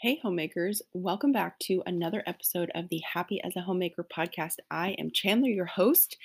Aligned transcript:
Hey, 0.00 0.18
homemakers, 0.22 0.82
welcome 0.92 1.32
back 1.32 1.58
to 1.60 1.82
another 1.86 2.22
episode 2.26 2.70
of 2.74 2.88
the 2.90 3.00
Happy 3.14 3.40
as 3.42 3.56
a 3.56 3.62
Homemaker 3.62 4.04
podcast. 4.04 4.56
I 4.70 4.90
am 4.98 5.10
Chandler, 5.10 5.48
your 5.48 5.64
host. 5.64 6.18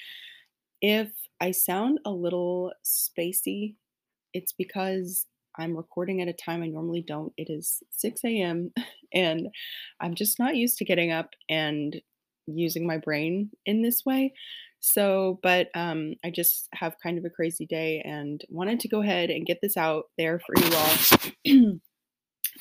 If 0.81 1.11
I 1.39 1.51
sound 1.51 1.99
a 2.03 2.09
little 2.11 2.73
spacey, 2.83 3.75
it's 4.33 4.51
because 4.51 5.27
I'm 5.57 5.77
recording 5.77 6.21
at 6.21 6.27
a 6.27 6.33
time 6.33 6.61
I 6.61 6.67
normally 6.67 7.05
don't. 7.07 7.31
It 7.37 7.49
is 7.49 7.81
6 7.91 8.19
a.m., 8.25 8.73
and 9.13 9.47
I'm 10.01 10.15
just 10.15 10.39
not 10.39 10.57
used 10.57 10.77
to 10.79 10.85
getting 10.85 11.11
up 11.11 11.29
and 11.49 12.01
using 12.47 12.85
my 12.85 12.97
brain 12.97 13.51
in 13.65 13.81
this 13.81 14.03
way. 14.05 14.33
So, 14.81 15.39
but 15.41 15.69
um, 15.75 16.15
I 16.25 16.31
just 16.31 16.67
have 16.73 16.99
kind 17.01 17.17
of 17.17 17.23
a 17.23 17.29
crazy 17.29 17.65
day 17.65 18.01
and 18.03 18.43
wanted 18.49 18.81
to 18.81 18.89
go 18.89 19.01
ahead 19.01 19.29
and 19.29 19.45
get 19.45 19.59
this 19.61 19.77
out 19.77 20.05
there 20.17 20.39
for 20.39 20.55
you 20.59 20.75
all. 20.75 21.73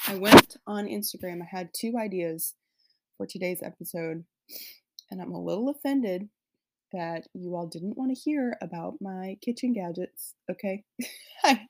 I 0.06 0.16
went 0.16 0.56
on 0.66 0.86
Instagram. 0.86 1.42
I 1.42 1.48
had 1.50 1.70
two 1.74 1.94
ideas 1.98 2.54
for 3.16 3.26
today's 3.26 3.62
episode, 3.62 4.24
and 5.10 5.20
I'm 5.20 5.32
a 5.32 5.42
little 5.42 5.68
offended 5.68 6.28
that 6.92 7.26
you 7.34 7.54
all 7.54 7.66
didn't 7.66 7.98
want 7.98 8.14
to 8.14 8.20
hear 8.20 8.56
about 8.62 8.94
my 9.00 9.36
kitchen 9.42 9.72
gadgets. 9.72 10.34
Okay, 10.50 10.84
I, 11.44 11.66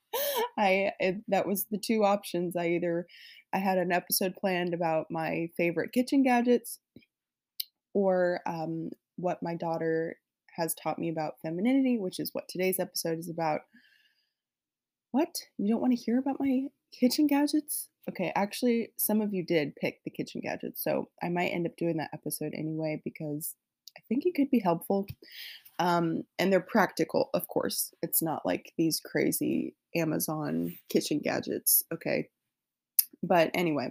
I 0.59 0.93
it, 1.01 1.17
that 1.29 1.47
was 1.47 1.67
the 1.71 1.79
two 1.79 2.05
options. 2.05 2.57
I 2.57 2.69
either 2.69 3.07
I 3.53 3.59
had 3.59 3.79
an 3.79 3.93
episode 3.93 4.35
planned 4.37 4.75
about 4.75 5.07
my 5.11 5.49
favorite 5.57 5.93
kitchen 5.93 6.23
gadgets, 6.23 6.79
or 7.95 8.41
um, 8.47 8.91
what 9.17 9.43
my 9.43 9.55
daughter 9.55 10.17
has 10.57 10.75
taught 10.75 10.99
me 10.99 11.09
about 11.09 11.41
femininity, 11.43 11.99
which 11.99 12.19
is 12.21 12.31
what 12.33 12.49
today's 12.49 12.79
episode 12.79 13.19
is 13.19 13.31
about. 13.31 13.61
What? 15.13 15.35
You 15.57 15.73
don't 15.73 15.81
want 15.81 15.97
to 15.97 16.03
hear 16.03 16.19
about 16.19 16.37
my 16.39 16.65
kitchen 16.93 17.27
gadgets? 17.27 17.89
Okay, 18.09 18.33
actually, 18.35 18.93
some 18.97 19.21
of 19.21 19.35
you 19.35 19.45
did 19.45 19.77
pick 19.77 20.03
the 20.05 20.11
kitchen 20.11 20.41
gadgets, 20.41 20.83
so 20.83 21.11
I 21.23 21.29
might 21.29 21.49
end 21.49 21.67
up 21.67 21.77
doing 21.77 21.99
that 21.99 22.11
episode 22.15 22.55
anyway 22.55 23.03
because 23.05 23.55
I 23.97 24.01
think 24.09 24.25
it 24.25 24.35
could 24.35 24.51
be 24.51 24.61
helpful. 24.61 25.07
Um, 25.79 26.23
and 26.39 26.53
they're 26.53 26.61
practical, 26.61 27.31
of 27.35 27.47
course. 27.49 27.93
It's 28.03 28.23
not 28.23 28.47
like 28.47 28.73
these 28.79 29.01
crazy 29.05 29.75
Amazon 29.95 30.77
kitchen 30.91 31.21
gadgets, 31.23 31.83
okay? 31.93 32.29
But 33.23 33.51
anyway, 33.55 33.91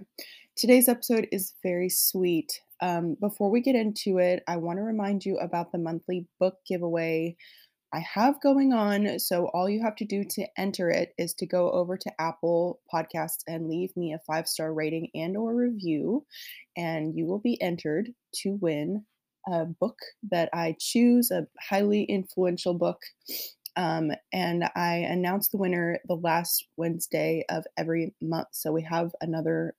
today's 0.56 0.88
episode 0.88 1.28
is 1.30 1.54
very 1.62 1.88
sweet. 1.88 2.60
Um, 2.80 3.16
before 3.20 3.50
we 3.50 3.60
get 3.60 3.74
into 3.74 4.18
it, 4.18 4.42
I 4.48 4.56
want 4.56 4.78
to 4.78 4.82
remind 4.82 5.24
you 5.24 5.36
about 5.38 5.72
the 5.72 5.78
monthly 5.78 6.26
book 6.38 6.56
giveaway 6.66 7.36
I 7.92 8.00
have 8.00 8.40
going 8.42 8.72
on. 8.72 9.18
So 9.18 9.46
all 9.54 9.68
you 9.68 9.82
have 9.82 9.96
to 9.96 10.04
do 10.04 10.24
to 10.30 10.46
enter 10.58 10.90
it 10.90 11.14
is 11.16 11.32
to 11.34 11.46
go 11.46 11.70
over 11.70 11.96
to 11.96 12.20
Apple 12.20 12.80
Podcasts 12.92 13.42
and 13.46 13.68
leave 13.68 13.96
me 13.96 14.12
a 14.12 14.20
five-star 14.26 14.74
rating 14.74 15.08
and 15.14 15.36
or 15.36 15.54
review 15.54 16.26
and 16.76 17.16
you 17.16 17.26
will 17.26 17.40
be 17.40 17.60
entered 17.62 18.10
to 18.42 18.58
win 18.60 19.04
a 19.48 19.64
book 19.64 19.98
that 20.30 20.50
I 20.52 20.76
choose, 20.78 21.30
a 21.30 21.46
highly 21.60 22.04
influential 22.04 22.74
book. 22.74 22.98
Um, 23.76 24.10
and 24.32 24.64
I 24.76 24.96
announce 24.96 25.48
the 25.48 25.56
winner 25.56 25.98
the 26.06 26.16
last 26.16 26.66
Wednesday 26.76 27.44
of 27.48 27.64
every 27.76 28.14
month. 28.20 28.48
So 28.52 28.72
we 28.72 28.82
have 28.82 29.12
another 29.20 29.74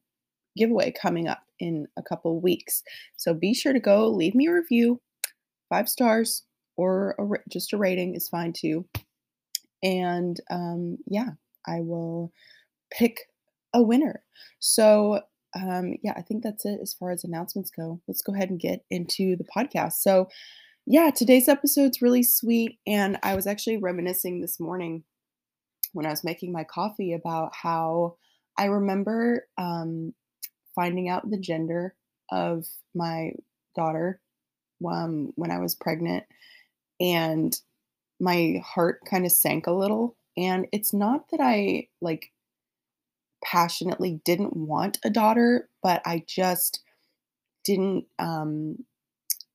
giveaway 0.57 0.91
coming 0.91 1.27
up 1.27 1.43
in 1.59 1.87
a 1.97 2.01
couple 2.01 2.41
weeks. 2.41 2.81
So 3.17 3.33
be 3.33 3.53
sure 3.53 3.73
to 3.73 3.79
go 3.79 4.09
leave 4.09 4.35
me 4.35 4.47
a 4.47 4.53
review, 4.53 5.01
five 5.69 5.87
stars, 5.87 6.43
or 6.79 7.13
a, 7.19 7.49
just 7.49 7.73
a 7.73 7.77
rating 7.77 8.15
is 8.15 8.29
fine 8.29 8.53
too. 8.53 8.85
And 9.83 10.39
um, 10.49 10.97
yeah, 11.07 11.31
I 11.67 11.81
will 11.81 12.31
pick 12.89 13.19
a 13.73 13.83
winner. 13.83 14.23
So 14.59 15.21
um, 15.53 15.95
yeah, 16.01 16.13
I 16.15 16.21
think 16.21 16.41
that's 16.41 16.65
it 16.65 16.79
as 16.81 16.93
far 16.93 17.11
as 17.11 17.25
announcements 17.25 17.69
go. 17.69 17.99
Let's 18.07 18.21
go 18.21 18.33
ahead 18.33 18.49
and 18.49 18.59
get 18.59 18.85
into 18.89 19.35
the 19.35 19.43
podcast. 19.43 19.93
So 19.93 20.29
yeah, 20.85 21.09
today's 21.09 21.49
episode's 21.49 22.01
really 22.01 22.23
sweet. 22.23 22.79
And 22.87 23.17
I 23.23 23.35
was 23.35 23.45
actually 23.45 23.77
reminiscing 23.77 24.39
this 24.39 24.57
morning 24.57 25.03
when 25.91 26.05
I 26.05 26.11
was 26.11 26.23
making 26.23 26.53
my 26.53 26.63
coffee 26.63 27.11
about 27.11 27.51
how 27.53 28.15
I 28.57 28.65
remember 28.65 29.47
um, 29.57 30.13
finding 30.75 31.09
out 31.09 31.29
the 31.29 31.39
gender 31.39 31.93
of 32.31 32.65
my 32.95 33.31
daughter 33.75 34.21
um, 34.89 35.33
when 35.35 35.51
I 35.51 35.59
was 35.59 35.75
pregnant 35.75 36.23
and 36.99 37.59
my 38.19 38.61
heart 38.65 39.01
kind 39.05 39.25
of 39.25 39.31
sank 39.31 39.67
a 39.67 39.71
little. 39.71 40.15
And 40.37 40.67
it's 40.71 40.93
not 40.93 41.29
that 41.31 41.41
I 41.41 41.87
like 42.01 42.31
passionately 43.43 44.21
didn't 44.25 44.55
want 44.55 44.99
a 45.03 45.09
daughter, 45.09 45.69
but 45.81 46.01
I 46.05 46.23
just 46.27 46.81
didn't 47.63 48.05
um 48.19 48.83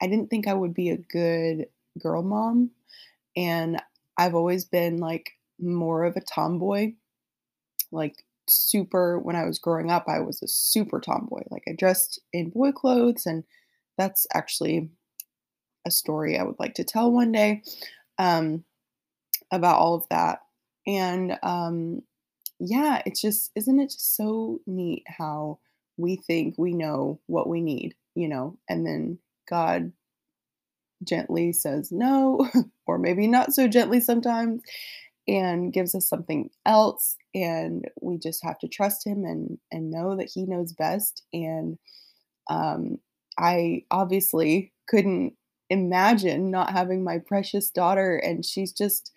I 0.02 0.06
didn't 0.06 0.30
think 0.30 0.46
I 0.46 0.54
would 0.54 0.74
be 0.74 0.90
a 0.90 0.96
good 0.96 1.68
girl 1.98 2.22
mom. 2.22 2.70
And 3.36 3.80
I've 4.18 4.34
always 4.34 4.64
been 4.64 4.98
like 4.98 5.32
more 5.60 6.04
of 6.04 6.16
a 6.16 6.20
tomboy. 6.20 6.94
Like 7.92 8.24
super 8.48 9.18
when 9.18 9.36
I 9.36 9.44
was 9.44 9.58
growing 9.58 9.90
up, 9.90 10.04
I 10.08 10.20
was 10.20 10.42
a 10.42 10.48
super 10.48 11.00
tomboy. 11.00 11.42
Like 11.50 11.64
I 11.68 11.72
dressed 11.72 12.20
in 12.32 12.50
boy 12.50 12.72
clothes 12.72 13.26
and 13.26 13.44
that's 13.96 14.26
actually 14.34 14.90
a 15.86 15.90
story 15.90 16.38
I 16.38 16.42
would 16.42 16.58
like 16.58 16.74
to 16.74 16.84
tell 16.84 17.10
one 17.10 17.32
day 17.32 17.62
um, 18.18 18.64
about 19.52 19.78
all 19.78 19.94
of 19.94 20.08
that. 20.10 20.40
And 20.86 21.38
um, 21.42 22.02
yeah, 22.58 23.02
it's 23.06 23.20
just, 23.20 23.50
isn't 23.54 23.80
it 23.80 23.90
just 23.90 24.16
so 24.16 24.60
neat 24.66 25.04
how 25.06 25.58
we 25.96 26.16
think 26.16 26.54
we 26.58 26.72
know 26.72 27.20
what 27.26 27.48
we 27.48 27.60
need, 27.60 27.94
you 28.14 28.28
know, 28.28 28.58
and 28.68 28.86
then 28.86 29.18
God 29.48 29.92
gently 31.02 31.52
says 31.52 31.92
no, 31.92 32.48
or 32.86 32.98
maybe 32.98 33.26
not 33.26 33.52
so 33.52 33.68
gently 33.68 34.00
sometimes, 34.00 34.62
and 35.26 35.72
gives 35.72 35.94
us 35.94 36.08
something 36.08 36.50
else. 36.66 37.16
And 37.34 37.88
we 38.00 38.18
just 38.18 38.42
have 38.44 38.58
to 38.60 38.68
trust 38.68 39.06
Him 39.06 39.24
and, 39.24 39.58
and 39.72 39.90
know 39.90 40.16
that 40.16 40.30
He 40.32 40.44
knows 40.44 40.72
best. 40.72 41.22
And 41.32 41.78
um, 42.48 42.98
I 43.38 43.84
obviously 43.90 44.72
couldn't 44.86 45.34
imagine 45.70 46.50
not 46.50 46.70
having 46.72 47.02
my 47.04 47.18
precious 47.18 47.70
daughter 47.70 48.16
and 48.16 48.44
she's 48.44 48.72
just 48.72 49.12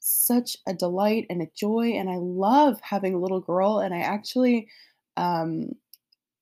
such 0.00 0.56
a 0.66 0.74
delight 0.74 1.26
and 1.30 1.42
a 1.42 1.48
joy 1.56 1.92
and 1.96 2.10
I 2.10 2.16
love 2.16 2.78
having 2.82 3.14
a 3.14 3.20
little 3.20 3.40
girl 3.40 3.78
and 3.78 3.94
I 3.94 4.00
actually 4.00 4.68
um 5.16 5.70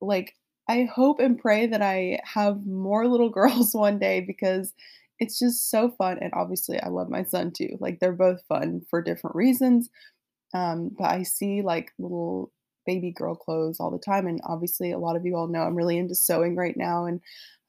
like 0.00 0.34
I 0.68 0.84
hope 0.84 1.20
and 1.20 1.38
pray 1.38 1.66
that 1.66 1.82
I 1.82 2.20
have 2.24 2.66
more 2.66 3.06
little 3.08 3.30
girls 3.40 3.74
one 3.74 3.98
day 3.98 4.20
because 4.20 4.72
it's 5.18 5.38
just 5.38 5.70
so 5.70 5.90
fun 5.90 6.18
and 6.20 6.32
obviously 6.34 6.80
I 6.80 6.88
love 6.88 7.08
my 7.08 7.22
son 7.22 7.52
too. 7.52 7.76
Like 7.80 8.00
they're 8.00 8.12
both 8.12 8.42
fun 8.48 8.82
for 8.90 9.02
different 9.02 9.36
reasons. 9.36 9.88
Um 10.54 10.90
but 10.98 11.10
I 11.10 11.22
see 11.22 11.62
like 11.62 11.92
little 11.98 12.52
baby 12.86 13.12
girl 13.12 13.36
clothes 13.36 13.78
all 13.80 13.90
the 13.90 13.98
time 13.98 14.26
and 14.26 14.40
obviously 14.44 14.92
a 14.92 14.98
lot 14.98 15.16
of 15.16 15.24
you 15.24 15.36
all 15.36 15.48
know 15.48 15.62
I'm 15.62 15.76
really 15.76 15.98
into 15.98 16.14
sewing 16.16 16.56
right 16.56 16.76
now 16.76 17.06
and 17.06 17.20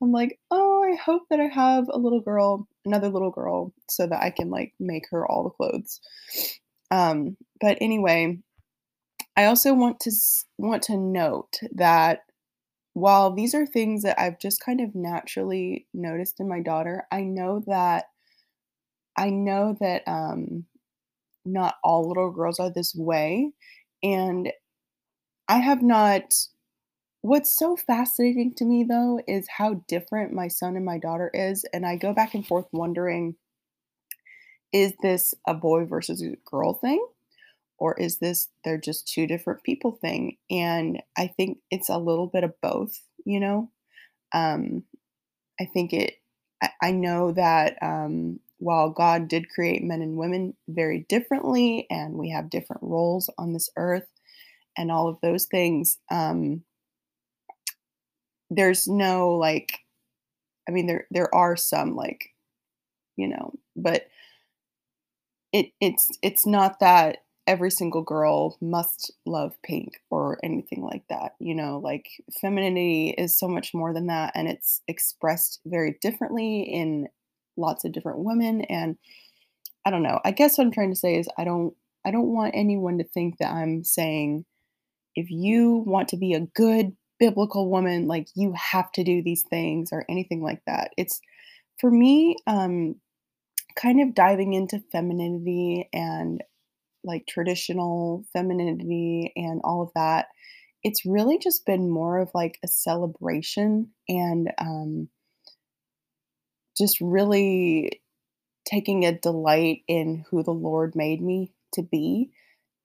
I'm 0.03 0.11
like, 0.11 0.39
oh, 0.51 0.83
I 0.83 0.95
hope 0.95 1.23
that 1.29 1.39
I 1.39 1.47
have 1.47 1.85
a 1.89 1.97
little 1.97 2.19
girl, 2.19 2.67
another 2.85 3.09
little 3.09 3.31
girl, 3.31 3.73
so 3.89 4.05
that 4.05 4.21
I 4.21 4.31
can 4.31 4.49
like 4.49 4.73
make 4.79 5.05
her 5.11 5.25
all 5.25 5.43
the 5.43 5.49
clothes. 5.49 6.01
Um, 6.91 7.37
but 7.61 7.77
anyway, 7.79 8.39
I 9.37 9.45
also 9.45 9.73
want 9.73 9.99
to 10.01 10.11
want 10.57 10.83
to 10.83 10.97
note 10.97 11.59
that 11.71 12.19
while 12.93 13.33
these 13.33 13.55
are 13.55 13.65
things 13.65 14.03
that 14.03 14.19
I've 14.19 14.39
just 14.39 14.63
kind 14.63 14.81
of 14.81 14.93
naturally 14.93 15.87
noticed 15.93 16.39
in 16.39 16.47
my 16.47 16.59
daughter, 16.59 17.07
I 17.11 17.21
know 17.21 17.63
that 17.67 18.05
I 19.17 19.29
know 19.29 19.75
that 19.79 20.03
um, 20.05 20.65
not 21.45 21.75
all 21.83 22.07
little 22.07 22.31
girls 22.31 22.59
are 22.59 22.71
this 22.71 22.93
way, 22.93 23.51
and 24.03 24.51
I 25.47 25.59
have 25.59 25.81
not 25.81 26.33
What's 27.23 27.51
so 27.51 27.75
fascinating 27.75 28.53
to 28.57 28.65
me 28.65 28.83
though 28.83 29.19
is 29.27 29.47
how 29.47 29.83
different 29.87 30.31
my 30.31 30.47
son 30.47 30.75
and 30.75 30.85
my 30.85 30.99
daughter 30.99 31.31
is 31.33 31.65
and 31.73 31.87
I 31.87 31.95
go 31.95 32.13
back 32.13 32.35
and 32.35 32.45
forth 32.45 32.67
wondering 32.71 33.35
is 34.71 34.93
this 35.01 35.33
a 35.47 35.53
boy 35.53 35.85
versus 35.85 36.21
a 36.21 36.35
girl 36.49 36.73
thing 36.73 37.05
or 37.79 37.95
is 37.99 38.19
this 38.19 38.49
they're 38.65 38.79
just 38.79 39.07
two 39.07 39.27
different 39.27 39.63
people 39.63 39.93
thing 39.93 40.37
and 40.51 41.01
I 41.17 41.27
think 41.27 41.59
it's 41.71 41.89
a 41.89 41.97
little 41.97 42.27
bit 42.27 42.43
of 42.43 42.53
both, 42.61 42.99
you 43.25 43.39
know. 43.39 43.71
Um 44.33 44.83
I 45.61 45.65
think 45.65 45.93
it 45.93 46.15
I, 46.63 46.69
I 46.81 46.91
know 46.91 47.31
that 47.33 47.77
um 47.81 48.39
while 48.59 48.91
God 48.91 49.27
did 49.27 49.49
create 49.49 49.83
men 49.83 50.01
and 50.01 50.17
women 50.17 50.55
very 50.69 51.05
differently 51.09 51.87
and 51.89 52.15
we 52.15 52.31
have 52.31 52.49
different 52.49 52.83
roles 52.83 53.29
on 53.37 53.53
this 53.53 53.69
earth 53.77 54.07
and 54.77 54.91
all 54.91 55.07
of 55.09 55.19
those 55.21 55.45
things 55.45 55.97
um 56.11 56.63
there's 58.55 58.87
no 58.87 59.31
like 59.31 59.79
I 60.67 60.71
mean 60.71 60.87
there 60.87 61.07
there 61.11 61.33
are 61.33 61.55
some 61.55 61.95
like 61.95 62.29
you 63.15 63.27
know, 63.27 63.53
but 63.75 64.07
it 65.51 65.67
it's 65.79 66.09
it's 66.21 66.45
not 66.45 66.79
that 66.79 67.19
every 67.45 67.69
single 67.69 68.01
girl 68.01 68.57
must 68.61 69.11
love 69.25 69.53
pink 69.63 69.99
or 70.09 70.39
anything 70.43 70.81
like 70.81 71.03
that. 71.09 71.33
You 71.39 71.55
know, 71.55 71.79
like 71.83 72.07
femininity 72.41 73.09
is 73.17 73.37
so 73.37 73.47
much 73.47 73.73
more 73.73 73.93
than 73.93 74.07
that 74.07 74.31
and 74.35 74.47
it's 74.47 74.81
expressed 74.87 75.59
very 75.65 75.97
differently 76.01 76.61
in 76.61 77.07
lots 77.57 77.85
of 77.85 77.91
different 77.91 78.19
women 78.19 78.61
and 78.61 78.97
I 79.85 79.91
don't 79.91 80.03
know. 80.03 80.19
I 80.23 80.31
guess 80.31 80.57
what 80.57 80.65
I'm 80.65 80.71
trying 80.71 80.91
to 80.91 80.99
say 80.99 81.15
is 81.17 81.27
I 81.37 81.43
don't 81.43 81.73
I 82.05 82.11
don't 82.11 82.33
want 82.33 82.55
anyone 82.55 82.97
to 82.97 83.03
think 83.03 83.37
that 83.37 83.51
I'm 83.51 83.83
saying 83.83 84.45
if 85.15 85.29
you 85.29 85.83
want 85.85 86.09
to 86.09 86.17
be 86.17 86.33
a 86.33 86.41
good 86.55 86.95
biblical 87.25 87.69
woman 87.69 88.07
like 88.07 88.27
you 88.35 88.53
have 88.53 88.91
to 88.93 89.03
do 89.03 89.21
these 89.23 89.43
things 89.49 89.89
or 89.91 90.05
anything 90.09 90.41
like 90.43 90.61
that. 90.67 90.91
It's 90.97 91.21
for 91.79 91.89
me 91.91 92.35
um 92.47 92.95
kind 93.75 94.01
of 94.01 94.13
diving 94.13 94.53
into 94.53 94.83
femininity 94.91 95.89
and 95.93 96.43
like 97.03 97.25
traditional 97.27 98.25
femininity 98.33 99.33
and 99.35 99.61
all 99.63 99.81
of 99.81 99.91
that, 99.95 100.27
it's 100.83 101.05
really 101.05 101.37
just 101.37 101.65
been 101.65 101.89
more 101.89 102.19
of 102.19 102.29
like 102.33 102.59
a 102.63 102.67
celebration 102.67 103.89
and 104.07 104.51
um, 104.57 105.09
just 106.77 106.97
really 107.01 108.01
taking 108.65 109.05
a 109.05 109.17
delight 109.17 109.81
in 109.87 110.25
who 110.29 110.43
the 110.43 110.51
Lord 110.51 110.95
made 110.95 111.21
me 111.21 111.53
to 111.73 111.81
be. 111.81 112.31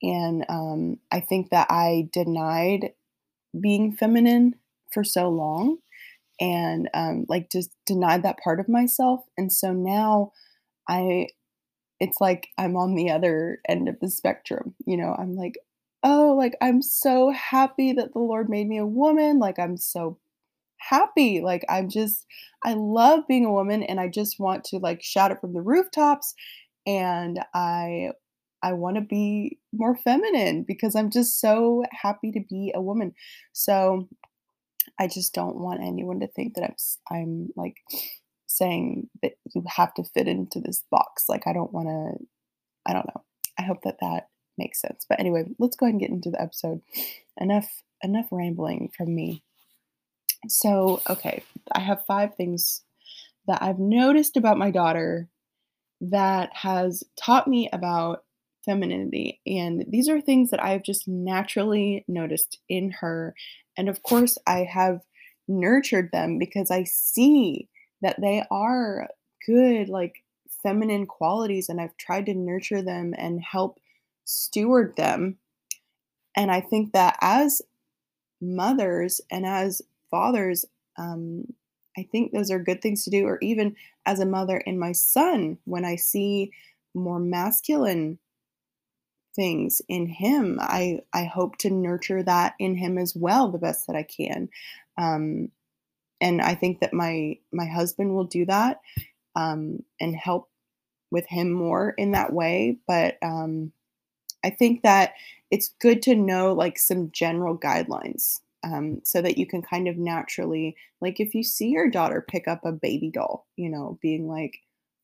And 0.01 0.45
um, 0.49 0.97
I 1.11 1.19
think 1.19 1.49
that 1.51 1.67
I 1.69 2.09
denied 2.13 2.93
being 3.59 3.95
feminine 3.95 4.55
for 4.91 5.03
so 5.03 5.29
long 5.29 5.77
and 6.39 6.89
um, 6.93 7.25
like 7.29 7.51
just 7.51 7.71
denied 7.85 8.23
that 8.23 8.39
part 8.43 8.59
of 8.59 8.69
myself. 8.69 9.21
And 9.37 9.51
so 9.51 9.73
now 9.73 10.31
I 10.87 11.27
it's 11.99 12.21
like 12.21 12.47
I'm 12.57 12.75
on 12.77 12.95
the 12.95 13.11
other 13.11 13.59
end 13.67 13.89
of 13.89 13.99
the 13.99 14.09
spectrum. 14.09 14.73
You 14.85 14.97
know, 14.97 15.15
I'm 15.17 15.35
like, 15.35 15.55
oh, 16.03 16.33
like 16.37 16.55
I'm 16.61 16.81
so 16.81 17.31
happy 17.31 17.93
that 17.93 18.13
the 18.13 18.19
Lord 18.19 18.49
made 18.49 18.67
me 18.67 18.77
a 18.77 18.85
woman. 18.85 19.39
Like 19.39 19.59
I'm 19.59 19.77
so 19.77 20.17
happy. 20.77 21.41
Like 21.41 21.65
I'm 21.69 21.89
just, 21.89 22.25
I 22.63 22.73
love 22.73 23.27
being 23.27 23.45
a 23.45 23.51
woman 23.51 23.83
and 23.83 23.99
I 23.99 24.07
just 24.07 24.39
want 24.39 24.63
to 24.65 24.77
like 24.77 25.03
shout 25.03 25.31
it 25.31 25.41
from 25.41 25.53
the 25.53 25.61
rooftops. 25.61 26.33
And 26.87 27.39
I, 27.53 28.11
I 28.61 28.73
want 28.73 28.95
to 28.95 29.01
be 29.01 29.57
more 29.71 29.95
feminine 29.95 30.63
because 30.63 30.95
I'm 30.95 31.09
just 31.09 31.39
so 31.39 31.83
happy 31.91 32.31
to 32.31 32.41
be 32.49 32.71
a 32.75 32.81
woman. 32.81 33.13
So 33.53 34.07
I 34.99 35.07
just 35.07 35.33
don't 35.33 35.57
want 35.57 35.81
anyone 35.81 36.19
to 36.19 36.27
think 36.27 36.55
that 36.55 36.63
I'm, 36.63 36.75
I'm 37.09 37.49
like 37.55 37.77
saying 38.47 39.09
that 39.21 39.33
you 39.53 39.63
have 39.67 39.93
to 39.93 40.03
fit 40.03 40.27
into 40.27 40.59
this 40.59 40.83
box. 40.91 41.25
Like, 41.29 41.47
I 41.47 41.53
don't 41.53 41.73
want 41.73 41.87
to, 41.87 42.25
I 42.85 42.93
don't 42.93 43.07
know. 43.07 43.23
I 43.57 43.63
hope 43.63 43.81
that 43.83 43.99
that 44.01 44.27
makes 44.57 44.81
sense. 44.81 45.05
But 45.07 45.19
anyway, 45.19 45.45
let's 45.59 45.75
go 45.75 45.85
ahead 45.85 45.93
and 45.93 46.01
get 46.01 46.09
into 46.09 46.31
the 46.31 46.41
episode. 46.41 46.81
Enough, 47.37 47.83
enough 48.03 48.27
rambling 48.31 48.91
from 48.95 49.13
me. 49.15 49.43
So, 50.47 51.01
okay, 51.09 51.43
I 51.71 51.79
have 51.79 52.05
five 52.05 52.35
things 52.35 52.83
that 53.47 53.61
I've 53.61 53.79
noticed 53.79 54.37
about 54.37 54.57
my 54.57 54.71
daughter 54.71 55.27
that 56.01 56.49
has 56.53 57.03
taught 57.17 57.47
me 57.47 57.69
about 57.73 58.23
femininity. 58.69 59.41
And 59.47 59.83
these 59.87 60.07
are 60.07 60.21
things 60.21 60.51
that 60.51 60.63
I've 60.63 60.83
just 60.83 61.07
naturally 61.07 62.05
noticed 62.07 62.59
in 62.69 62.91
her. 62.99 63.33
And 63.75 63.89
of 63.89 64.03
course, 64.03 64.37
I 64.45 64.59
have 64.59 65.01
nurtured 65.47 66.11
them 66.11 66.37
because 66.37 66.69
I 66.69 66.83
see 66.83 67.67
that 68.03 68.21
they 68.21 68.43
are 68.51 69.07
good, 69.47 69.89
like 69.89 70.23
feminine 70.61 71.07
qualities, 71.07 71.67
and 71.67 71.81
I've 71.81 71.97
tried 71.97 72.27
to 72.27 72.35
nurture 72.35 72.83
them 72.83 73.15
and 73.17 73.41
help 73.41 73.79
steward 74.25 74.95
them. 74.95 75.37
And 76.35 76.51
I 76.51 76.61
think 76.61 76.93
that 76.93 77.17
as 77.21 77.63
mothers 78.39 79.19
and 79.31 79.47
as 79.47 79.81
fathers, 80.11 80.63
um, 80.95 81.45
I 81.97 82.07
think 82.11 82.31
those 82.31 82.51
are 82.51 82.59
good 82.59 82.83
things 82.83 83.03
to 83.05 83.09
do, 83.09 83.25
or 83.25 83.39
even 83.41 83.75
as 84.05 84.19
a 84.19 84.27
mother 84.27 84.57
in 84.57 84.77
my 84.77 84.91
son, 84.91 85.57
when 85.65 85.85
I 85.85 85.95
see 85.95 86.51
more 86.93 87.19
masculine 87.19 88.19
things 89.35 89.81
in 89.87 90.07
him, 90.07 90.57
I, 90.61 90.99
I 91.13 91.25
hope 91.25 91.57
to 91.59 91.69
nurture 91.69 92.23
that 92.23 92.53
in 92.59 92.75
him 92.75 92.97
as 92.97 93.15
well 93.15 93.51
the 93.51 93.57
best 93.57 93.87
that 93.87 93.95
I 93.95 94.03
can. 94.03 94.49
Um, 94.97 95.49
and 96.21 96.41
I 96.41 96.55
think 96.55 96.81
that 96.81 96.93
my 96.93 97.37
my 97.51 97.65
husband 97.65 98.13
will 98.13 98.25
do 98.25 98.45
that 98.45 98.81
um, 99.35 99.83
and 99.99 100.15
help 100.15 100.49
with 101.11 101.25
him 101.27 101.51
more 101.51 101.91
in 101.91 102.11
that 102.11 102.33
way. 102.33 102.77
But 102.87 103.17
um, 103.21 103.71
I 104.43 104.49
think 104.49 104.83
that 104.83 105.13
it's 105.51 105.73
good 105.79 106.01
to 106.03 106.15
know 106.15 106.53
like 106.53 106.77
some 106.77 107.11
general 107.11 107.57
guidelines 107.57 108.39
um, 108.63 109.01
so 109.03 109.21
that 109.21 109.37
you 109.37 109.45
can 109.47 109.61
kind 109.61 109.87
of 109.87 109.97
naturally, 109.97 110.75
like, 111.01 111.19
if 111.19 111.33
you 111.33 111.43
see 111.43 111.69
your 111.69 111.89
daughter 111.89 112.25
pick 112.27 112.47
up 112.47 112.65
a 112.65 112.71
baby 112.71 113.09
doll, 113.09 113.47
you 113.55 113.69
know, 113.69 113.97
being 114.01 114.27
like, 114.27 114.59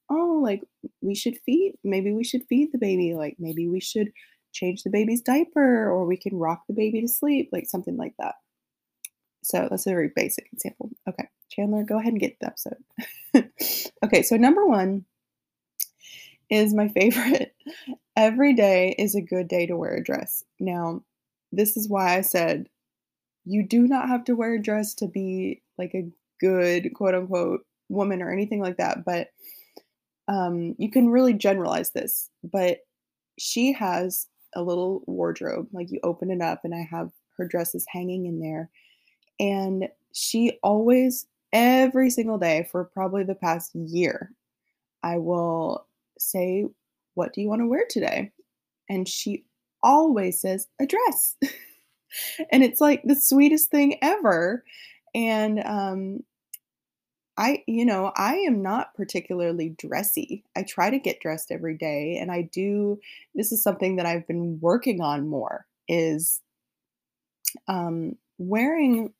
oh, 0.10 0.40
like 0.44 0.62
we 1.02 1.16
should 1.16 1.38
feed, 1.46 1.75
maybe 1.84 2.13
we 2.13 2.24
should 2.24 2.46
feed 2.48 2.72
the 2.72 2.78
baby, 2.78 3.13
like 3.13 3.36
maybe 3.40 3.68
we 3.68 3.80
should 3.80 4.12
change 4.54 4.84
the 4.84 4.90
baby's 4.90 5.22
diaper 5.22 5.90
or 5.90 6.06
we 6.06 6.18
can 6.18 6.38
rock 6.38 6.63
the 6.68 6.74
baby 6.74 7.02
to 7.02 7.07
sleep, 7.07 7.50
like 7.52 7.68
something 7.68 7.98
like 7.98 8.13
that. 8.19 8.36
So 9.44 9.68
that's 9.69 9.86
a 9.86 9.92
very 9.92 10.12
basic 10.16 10.48
example. 10.52 10.90
Okay, 11.07 11.28
Chandler, 11.52 11.84
go 11.84 12.00
ahead 12.00 12.13
and 12.13 12.19
get 12.19 12.38
the 12.40 12.48
episode. 12.48 13.84
okay, 14.04 14.24
so 14.24 14.38
number 14.38 14.66
one 14.66 15.06
is 16.50 16.74
my 16.74 16.88
favorite. 17.00 17.56
Every 18.16 18.54
day 18.54 18.96
is 18.98 19.13
a 19.16 19.22
good 19.22 19.48
day 19.48 19.68
to 19.68 19.78
wear 19.78 19.96
a 19.96 20.04
dress. 20.04 20.44
Now, 20.60 21.04
this 21.51 21.78
is 21.78 21.88
why 21.88 22.18
I 22.18 22.22
said 22.22 22.69
you 23.46 23.63
do 23.63 23.88
not 23.88 24.10
have 24.10 24.24
to 24.25 24.36
wear 24.36 24.56
a 24.56 24.62
dress 24.62 24.96
to 24.96 25.08
be 25.08 25.62
like 25.78 25.94
a 25.94 26.10
good 26.40 26.94
quote 26.96 27.13
unquote 27.13 27.62
woman 27.90 28.22
or 28.22 28.31
anything 28.31 28.62
like 28.62 28.78
that, 28.78 29.06
but 29.06 29.28
um, 30.27 30.75
you 30.77 30.89
can 30.89 31.10
really 31.10 31.33
generalize 31.33 31.92
this. 31.92 32.30
But 32.44 32.80
she 33.38 33.74
has 33.74 34.27
a 34.56 34.62
little 34.62 35.04
wardrobe, 35.07 35.68
like 35.74 35.92
you 35.92 36.00
open 36.04 36.31
it 36.31 36.42
up, 36.42 36.62
and 36.63 36.74
I 36.74 36.88
have 36.89 37.12
her 37.38 37.48
dresses 37.48 37.86
hanging 37.89 38.25
in 38.25 38.39
there 38.39 38.69
and 39.39 39.89
she 40.13 40.57
always, 40.63 41.27
every 41.51 42.10
single 42.10 42.38
day 42.38 42.68
for 42.72 42.86
probably 42.86 43.24
the 43.24 43.36
past 43.36 43.75
year, 43.75 44.31
I 45.04 45.18
will 45.18 45.88
say, 46.18 46.66
What 47.16 47.33
do 47.33 47.42
you 47.42 47.50
want 47.50 47.62
to 47.62 47.68
wear 47.68 47.86
today? 47.89 48.31
And 48.89 49.07
she 49.07 49.45
always 49.83 50.39
says, 50.39 50.68
A 50.81 50.86
dress. 50.86 51.38
and 52.51 52.63
it's 52.63 52.81
like 52.81 53.04
the 53.04 53.16
sweetest 53.16 53.69
thing 53.69 53.98
ever. 54.01 54.63
And 55.13 55.62
um, 55.65 56.24
I, 57.38 57.63
you 57.68 57.86
know, 57.86 58.12
I 58.15 58.36
am 58.36 58.62
not 58.62 58.94
particularly 58.96 59.75
dressy. 59.77 60.44
I 60.56 60.63
try 60.63 60.89
to 60.89 61.00
get 61.00 61.20
dressed 61.20 61.51
every 61.51 61.77
day. 61.77 62.18
And 62.20 62.32
I 62.32 62.44
do, 62.44 63.00
this 63.34 63.51
is 63.51 63.62
something 63.62 63.98
that 63.98 64.06
I've 64.06 64.27
been 64.27 64.60
working 64.62 65.01
on 65.01 65.27
more 65.27 65.65
is 65.88 66.42
um, 67.68 68.15
wearing 68.38 69.13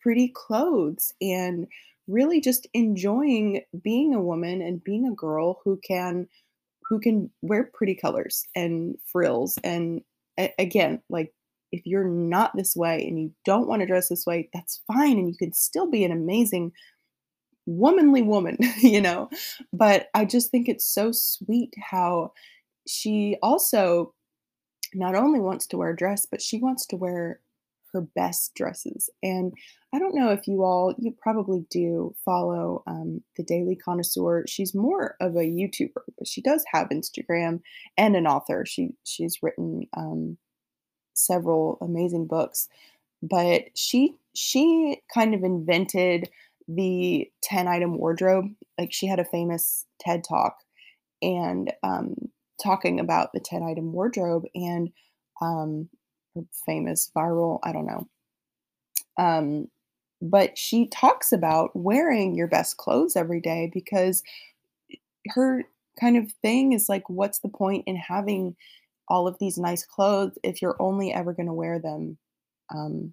pretty 0.00 0.28
clothes 0.28 1.12
and 1.20 1.66
really 2.06 2.40
just 2.40 2.66
enjoying 2.74 3.62
being 3.82 4.14
a 4.14 4.20
woman 4.20 4.60
and 4.60 4.84
being 4.84 5.06
a 5.06 5.14
girl 5.14 5.60
who 5.64 5.80
can 5.86 6.28
who 6.86 7.00
can 7.00 7.30
wear 7.40 7.70
pretty 7.72 7.94
colors 7.94 8.44
and 8.54 8.96
frills 9.10 9.58
and 9.64 10.02
again 10.58 11.00
like 11.08 11.32
if 11.72 11.80
you're 11.86 12.04
not 12.04 12.52
this 12.54 12.76
way 12.76 13.06
and 13.08 13.18
you 13.18 13.32
don't 13.46 13.66
want 13.66 13.80
to 13.80 13.86
dress 13.86 14.10
this 14.10 14.26
way 14.26 14.50
that's 14.52 14.82
fine 14.86 15.18
and 15.18 15.28
you 15.28 15.34
can 15.36 15.52
still 15.54 15.90
be 15.90 16.04
an 16.04 16.12
amazing 16.12 16.70
womanly 17.66 18.22
woman 18.22 18.56
you 18.78 19.00
know 19.00 19.28
but 19.72 20.08
i 20.14 20.24
just 20.24 20.50
think 20.50 20.68
it's 20.68 20.84
so 20.84 21.12
sweet 21.12 21.74
how 21.78 22.32
she 22.86 23.36
also 23.42 24.12
not 24.92 25.14
only 25.14 25.40
wants 25.40 25.66
to 25.66 25.76
wear 25.76 25.90
a 25.90 25.96
dress 25.96 26.26
but 26.26 26.42
she 26.42 26.58
wants 26.58 26.86
to 26.86 26.96
wear 26.96 27.40
her 27.94 28.02
best 28.02 28.54
dresses. 28.54 29.08
And 29.22 29.54
I 29.94 29.98
don't 29.98 30.14
know 30.14 30.30
if 30.30 30.46
you 30.46 30.64
all, 30.64 30.94
you 30.98 31.12
probably 31.12 31.64
do 31.70 32.14
follow 32.24 32.82
um, 32.86 33.22
the 33.36 33.44
Daily 33.44 33.76
Connoisseur. 33.76 34.44
She's 34.46 34.74
more 34.74 35.16
of 35.20 35.36
a 35.36 35.44
YouTuber, 35.44 36.02
but 36.18 36.28
she 36.28 36.42
does 36.42 36.64
have 36.72 36.88
Instagram 36.88 37.60
and 37.96 38.16
an 38.16 38.26
author. 38.26 38.66
She 38.66 38.90
she's 39.04 39.42
written 39.42 39.86
um, 39.96 40.36
several 41.14 41.78
amazing 41.80 42.26
books, 42.26 42.68
but 43.22 43.66
she 43.74 44.16
she 44.34 45.00
kind 45.12 45.34
of 45.34 45.44
invented 45.44 46.28
the 46.68 47.30
10 47.42 47.68
item 47.68 47.98
wardrobe. 47.98 48.46
Like 48.78 48.92
she 48.92 49.06
had 49.06 49.20
a 49.20 49.24
famous 49.24 49.86
TED 50.00 50.24
talk 50.28 50.56
and 51.22 51.72
um, 51.82 52.14
talking 52.62 53.00
about 53.00 53.32
the 53.32 53.40
10 53.40 53.62
item 53.62 53.92
wardrobe 53.92 54.44
and 54.54 54.90
um, 55.40 55.88
her 56.34 56.42
famous 56.66 57.10
viral, 57.16 57.60
I 57.62 57.72
don't 57.72 57.86
know. 57.86 58.08
Um, 59.16 59.68
but 60.20 60.56
she 60.56 60.88
talks 60.88 61.32
about 61.32 61.70
wearing 61.74 62.34
your 62.34 62.48
best 62.48 62.76
clothes 62.76 63.16
every 63.16 63.40
day 63.40 63.70
because 63.72 64.22
her 65.28 65.64
kind 66.00 66.16
of 66.16 66.32
thing 66.42 66.72
is 66.72 66.88
like, 66.88 67.08
what's 67.08 67.40
the 67.40 67.48
point 67.48 67.84
in 67.86 67.96
having 67.96 68.56
all 69.08 69.28
of 69.28 69.36
these 69.38 69.58
nice 69.58 69.84
clothes 69.84 70.38
if 70.42 70.62
you're 70.62 70.80
only 70.80 71.12
ever 71.12 71.34
going 71.34 71.46
to 71.46 71.52
wear 71.52 71.78
them 71.78 72.16
um, 72.74 73.12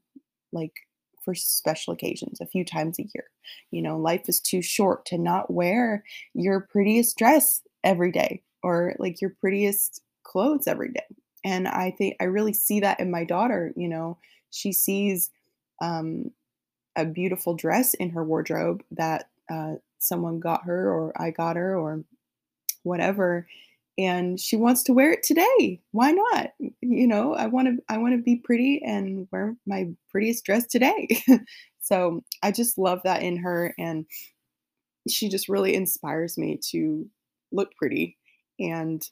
like 0.51 0.73
for 1.23 1.35
special 1.35 1.93
occasions 1.93 2.41
a 2.41 2.45
few 2.45 2.65
times 2.65 2.99
a 2.99 3.03
year. 3.13 3.25
You 3.71 3.81
know, 3.81 3.97
life 3.97 4.27
is 4.27 4.39
too 4.39 4.61
short 4.61 5.05
to 5.07 5.17
not 5.17 5.51
wear 5.51 6.03
your 6.33 6.61
prettiest 6.61 7.17
dress 7.17 7.61
every 7.83 8.11
day 8.11 8.43
or 8.63 8.95
like 8.99 9.21
your 9.21 9.31
prettiest 9.31 10.01
clothes 10.23 10.67
every 10.67 10.91
day. 10.91 11.05
And 11.43 11.67
I 11.67 11.91
think 11.91 12.15
I 12.19 12.25
really 12.25 12.53
see 12.53 12.79
that 12.81 12.99
in 12.99 13.09
my 13.09 13.23
daughter. 13.23 13.73
You 13.75 13.87
know, 13.87 14.17
she 14.51 14.71
sees 14.71 15.31
um, 15.81 16.31
a 16.95 17.05
beautiful 17.05 17.55
dress 17.55 17.93
in 17.95 18.11
her 18.11 18.23
wardrobe 18.23 18.83
that 18.91 19.29
uh, 19.49 19.75
someone 19.97 20.39
got 20.39 20.65
her 20.65 20.91
or 20.91 21.13
I 21.19 21.31
got 21.31 21.55
her 21.55 21.77
or 21.77 22.03
whatever 22.83 23.47
and 23.97 24.39
she 24.39 24.55
wants 24.55 24.83
to 24.83 24.93
wear 24.93 25.11
it 25.11 25.23
today. 25.23 25.81
Why 25.91 26.11
not? 26.11 26.51
You 26.81 27.07
know 27.07 27.33
i 27.33 27.47
want 27.47 27.67
to 27.67 27.83
i 27.89 27.97
want 27.97 28.15
to 28.15 28.21
be 28.21 28.37
pretty 28.37 28.81
and 28.85 29.27
wear 29.31 29.55
my 29.65 29.89
prettiest 30.09 30.45
dress 30.45 30.65
today. 30.67 31.07
So 31.83 32.23
i 32.43 32.51
just 32.51 32.77
love 32.77 33.01
that 33.03 33.23
in 33.23 33.37
her 33.37 33.73
and 33.77 34.05
she 35.09 35.29
just 35.29 35.49
really 35.49 35.73
inspires 35.75 36.37
me 36.37 36.59
to 36.69 37.09
look 37.51 37.75
pretty 37.75 38.17
and 38.59 39.03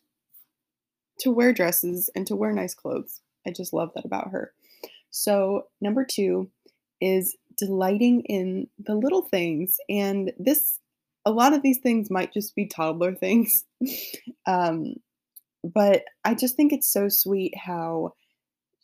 to 1.20 1.32
wear 1.32 1.52
dresses 1.52 2.10
and 2.16 2.26
to 2.28 2.36
wear 2.36 2.52
nice 2.52 2.74
clothes. 2.74 3.22
I 3.46 3.52
just 3.52 3.74
love 3.74 3.92
that 3.96 4.06
about 4.06 4.32
her. 4.32 4.54
So 5.12 5.68
number 5.82 6.06
2 6.06 6.50
is 7.02 7.36
delighting 7.58 8.22
in 8.22 8.68
the 8.78 8.96
little 8.96 9.24
things 9.24 9.78
and 9.90 10.32
this 10.38 10.79
a 11.26 11.32
lot 11.32 11.54
of 11.54 11.62
these 11.62 11.80
things 11.80 12.10
might 12.10 12.34
just 12.34 12.56
be 12.56 12.68
toddler 12.68 13.14
things. 13.14 13.66
um, 14.48 14.96
but 15.64 16.04
I 16.24 16.36
just 16.36 16.56
think 16.56 16.72
it's 16.72 16.92
so 16.92 17.10
sweet 17.10 17.54
how 17.58 18.14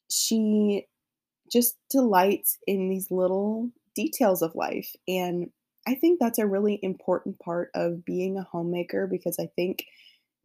she 0.09 0.85
just 1.51 1.77
delights 1.89 2.57
in 2.67 2.89
these 2.89 3.09
little 3.11 3.69
details 3.95 4.41
of 4.41 4.55
life. 4.55 4.91
And 5.07 5.49
I 5.87 5.95
think 5.95 6.19
that's 6.19 6.39
a 6.39 6.47
really 6.47 6.79
important 6.81 7.39
part 7.39 7.69
of 7.75 8.03
being 8.03 8.37
a 8.37 8.43
homemaker 8.43 9.07
because 9.07 9.37
I 9.39 9.47
think 9.55 9.85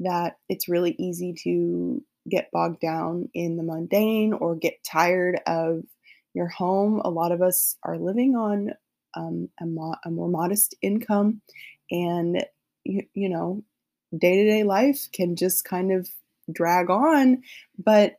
that 0.00 0.36
it's 0.48 0.68
really 0.68 0.94
easy 0.98 1.34
to 1.44 2.02
get 2.28 2.50
bogged 2.52 2.80
down 2.80 3.28
in 3.34 3.56
the 3.56 3.62
mundane 3.62 4.32
or 4.32 4.54
get 4.54 4.84
tired 4.84 5.40
of 5.46 5.82
your 6.34 6.48
home. 6.48 7.00
A 7.04 7.10
lot 7.10 7.32
of 7.32 7.42
us 7.42 7.76
are 7.82 7.98
living 7.98 8.36
on 8.36 8.72
um, 9.14 9.48
a, 9.60 9.66
mo- 9.66 9.96
a 10.04 10.10
more 10.10 10.28
modest 10.28 10.74
income 10.82 11.40
and 11.90 12.44
you, 12.84 13.02
you 13.14 13.28
know 13.28 13.62
day-to-day 14.16 14.64
life 14.64 15.08
can 15.12 15.36
just 15.36 15.64
kind 15.64 15.92
of 15.92 16.08
drag 16.52 16.90
on 16.90 17.42
but 17.78 18.18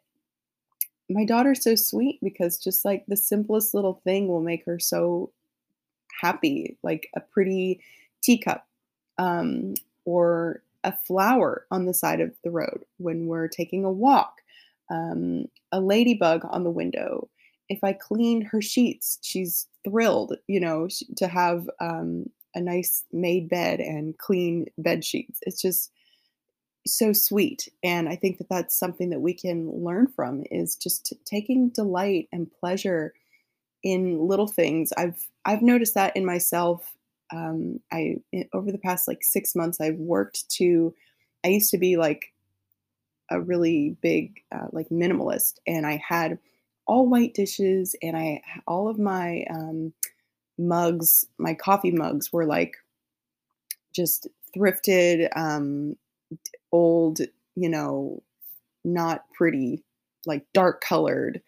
my 1.10 1.26
daughter's 1.26 1.64
so 1.64 1.76
sweet 1.76 2.20
because 2.24 2.58
just 2.58 2.86
like 2.86 3.04
the 3.08 3.18
simplest 3.18 3.74
little 3.74 4.02
thing 4.06 4.28
will 4.28 4.42
make 4.42 4.66
her 4.66 4.80
so 4.80 5.32
happy 6.22 6.78
like 6.84 7.10
a 7.16 7.20
pretty 7.20 7.82
teacup 8.22 8.66
um, 9.18 9.74
or 10.06 10.64
a 10.84 10.92
flower 10.92 11.66
on 11.72 11.86
the 11.86 11.94
side 11.94 12.22
of 12.22 12.34
the 12.44 12.50
road 12.50 12.84
when 12.98 13.28
we're 13.28 13.48
taking 13.48 13.84
a 13.84 13.92
walk 13.92 14.42
um, 14.90 15.46
a 15.72 15.80
ladybug 15.80 16.46
on 16.50 16.64
the 16.64 16.72
window 16.72 17.30
if 17.72 17.84
i 17.84 17.94
clean 17.94 18.42
her 18.42 18.62
sheets 18.62 19.18
she's 19.22 19.68
thrilled 19.84 20.36
you 20.48 20.60
know 20.60 20.88
to 21.16 21.28
have 21.28 21.70
um, 21.80 22.26
a 22.56 22.62
nice 22.62 23.04
made 23.12 23.50
bed 23.50 23.80
and 23.80 24.18
clean 24.18 24.68
bed 24.78 25.04
sheets. 25.06 25.40
It's 25.44 25.62
just 25.62 25.92
so 26.88 27.14
sweet 27.14 27.70
and 27.84 28.10
i 28.10 28.16
think 28.16 28.40
that 28.40 28.50
that's 28.50 28.76
something 28.76 29.12
that 29.12 29.22
we 29.22 29.36
can 29.36 29.70
learn 29.84 30.08
from 30.08 30.44
is 30.50 30.76
just 30.76 31.14
taking 31.26 31.70
delight 31.70 32.28
and 32.32 32.52
pleasure 32.52 33.14
in 33.84 34.18
little 34.20 34.48
things 34.48 34.92
i've 34.98 35.28
i've 35.46 35.62
noticed 35.62 35.94
that 35.94 36.16
in 36.18 36.26
myself 36.26 36.96
um, 37.32 37.80
i 37.92 38.16
over 38.54 38.72
the 38.72 38.80
past 38.80 39.08
like 39.08 39.22
six 39.22 39.56
months 39.56 39.80
i've 39.80 40.00
worked 40.00 40.50
to 40.50 40.92
i 41.46 41.50
used 41.50 41.70
to 41.70 41.78
be 41.78 41.98
like 41.98 42.34
a 43.30 43.40
really 43.40 43.96
big 44.02 44.42
uh, 44.52 44.66
like 44.72 44.90
minimalist 44.90 45.60
and 45.68 45.86
i 45.86 46.02
had 46.04 46.40
all 46.92 47.08
white 47.08 47.34
dishes 47.34 47.96
and 48.02 48.18
i 48.18 48.42
all 48.68 48.90
of 48.90 49.00
my 49.00 49.46
um, 49.50 49.94
mugs, 50.62 51.26
my 51.38 51.54
coffee 51.54 51.92
mugs 51.92 52.32
were 52.32 52.46
like 52.46 52.76
just 53.94 54.28
thrifted, 54.56 55.30
um, 55.36 55.96
old, 56.72 57.20
you 57.56 57.70
know, 57.70 58.22
not 58.84 59.26
pretty, 59.34 59.84
like 60.26 60.46
dark 60.54 60.82
colored 60.82 61.42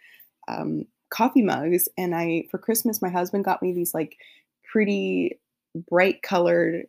um, 0.48 0.86
coffee 1.10 1.42
mugs. 1.42 1.88
And 1.98 2.14
I, 2.16 2.46
for 2.52 2.58
Christmas, 2.58 3.02
my 3.02 3.10
husband 3.10 3.46
got 3.46 3.62
me 3.62 3.74
these 3.74 3.94
like 3.94 4.18
pretty 4.72 5.40
bright 5.90 6.22
colored 6.22 6.88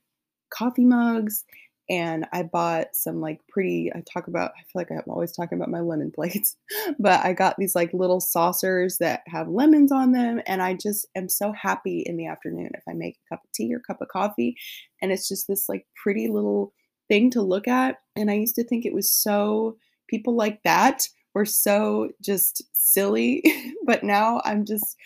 coffee 0.50 0.84
mugs 0.84 1.44
and 1.88 2.26
I 2.32 2.42
bought 2.42 2.88
some 2.94 3.20
like 3.20 3.40
pretty 3.48 3.90
I 3.94 4.02
talk 4.12 4.28
about 4.28 4.52
I 4.58 4.62
feel 4.62 4.72
like 4.74 4.90
I'm 4.90 5.02
always 5.08 5.32
talking 5.32 5.58
about 5.58 5.70
my 5.70 5.80
lemon 5.80 6.10
plates, 6.10 6.56
but 6.98 7.24
I 7.24 7.32
got 7.32 7.56
these 7.58 7.74
like 7.74 7.92
little 7.92 8.20
saucers 8.20 8.98
that 8.98 9.22
have 9.26 9.48
lemons 9.48 9.92
on 9.92 10.12
them 10.12 10.40
and 10.46 10.62
I 10.62 10.74
just 10.74 11.06
am 11.14 11.28
so 11.28 11.52
happy 11.52 12.02
in 12.06 12.16
the 12.16 12.26
afternoon 12.26 12.70
if 12.74 12.82
I 12.88 12.92
make 12.92 13.16
a 13.16 13.34
cup 13.34 13.44
of 13.44 13.52
tea 13.52 13.74
or 13.74 13.80
cup 13.80 14.00
of 14.00 14.08
coffee 14.08 14.56
and 15.02 15.12
it's 15.12 15.28
just 15.28 15.46
this 15.48 15.68
like 15.68 15.86
pretty 16.02 16.28
little 16.28 16.72
thing 17.08 17.30
to 17.30 17.42
look 17.42 17.68
at 17.68 17.98
and 18.16 18.30
I 18.30 18.34
used 18.34 18.54
to 18.56 18.64
think 18.64 18.84
it 18.84 18.94
was 18.94 19.10
so 19.10 19.76
people 20.08 20.36
like 20.36 20.62
that 20.64 21.02
were 21.34 21.44
so 21.44 22.10
just 22.22 22.62
silly, 22.72 23.42
but 23.84 24.04
now 24.04 24.40
I'm 24.44 24.64
just 24.64 24.96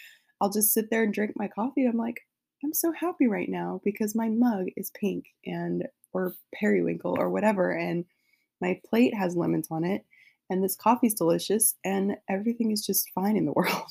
I'll 0.41 0.51
just 0.51 0.73
sit 0.73 0.91
there 0.91 1.03
and 1.03 1.13
drink 1.13 1.33
my 1.35 1.49
coffee. 1.49 1.85
I'm 1.85 1.97
like 1.97 2.21
I'm 2.65 2.75
so 2.75 2.93
happy 2.93 3.27
right 3.27 3.49
now 3.49 3.81
because 3.85 4.15
my 4.15 4.29
mug 4.29 4.67
is 4.77 4.91
pink 4.99 5.27
and 5.47 5.85
or 6.13 6.35
periwinkle 6.55 7.17
or 7.19 7.31
whatever 7.31 7.71
and 7.71 8.05
my 8.61 8.81
plate 8.89 9.15
has 9.15 9.37
lemons 9.37 9.69
on 9.71 9.85
it 9.85 10.05
and 10.51 10.63
this 10.63 10.77
coffee's 10.77 11.15
delicious 11.15 11.75
and 11.85 12.17
everything 12.29 12.71
is 12.71 12.85
just 12.85 13.11
fine 13.15 13.37
in 13.37 13.45
the 13.45 13.53
world. 13.57 13.91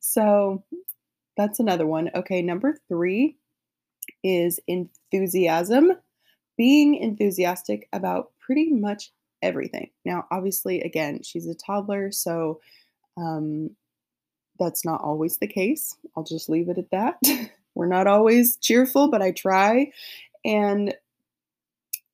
so 0.00 0.62
that's 1.36 1.60
another 1.60 1.86
one. 1.86 2.10
Okay, 2.14 2.42
number 2.42 2.78
3 2.88 3.36
is 4.24 4.60
enthusiasm. 4.66 5.92
Being 6.56 6.94
enthusiastic 6.94 7.88
about 7.92 8.32
pretty 8.40 8.72
much 8.72 9.12
everything. 9.42 9.90
Now, 10.04 10.26
obviously, 10.30 10.80
again, 10.80 11.22
she's 11.22 11.46
a 11.46 11.54
toddler, 11.54 12.10
so 12.10 12.60
um, 13.18 13.70
that's 14.58 14.84
not 14.84 15.02
always 15.02 15.36
the 15.36 15.46
case. 15.46 15.96
I'll 16.16 16.24
just 16.24 16.48
leave 16.48 16.70
it 16.70 16.78
at 16.78 16.90
that. 16.90 17.18
We're 17.74 17.86
not 17.86 18.06
always 18.06 18.56
cheerful, 18.56 19.08
but 19.08 19.20
I 19.20 19.32
try. 19.32 19.92
And 20.46 20.94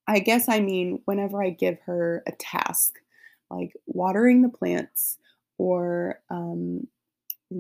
I 0.07 0.19
guess 0.19 0.49
I 0.49 0.61
mean 0.61 1.01
whenever 1.05 1.43
I 1.43 1.51
give 1.51 1.79
her 1.87 2.23
a 2.27 2.33
task, 2.33 2.99
like 3.51 3.73
watering 3.87 4.43
the 4.43 4.49
plants 4.49 5.19
or 5.59 6.21
um, 6.31 6.87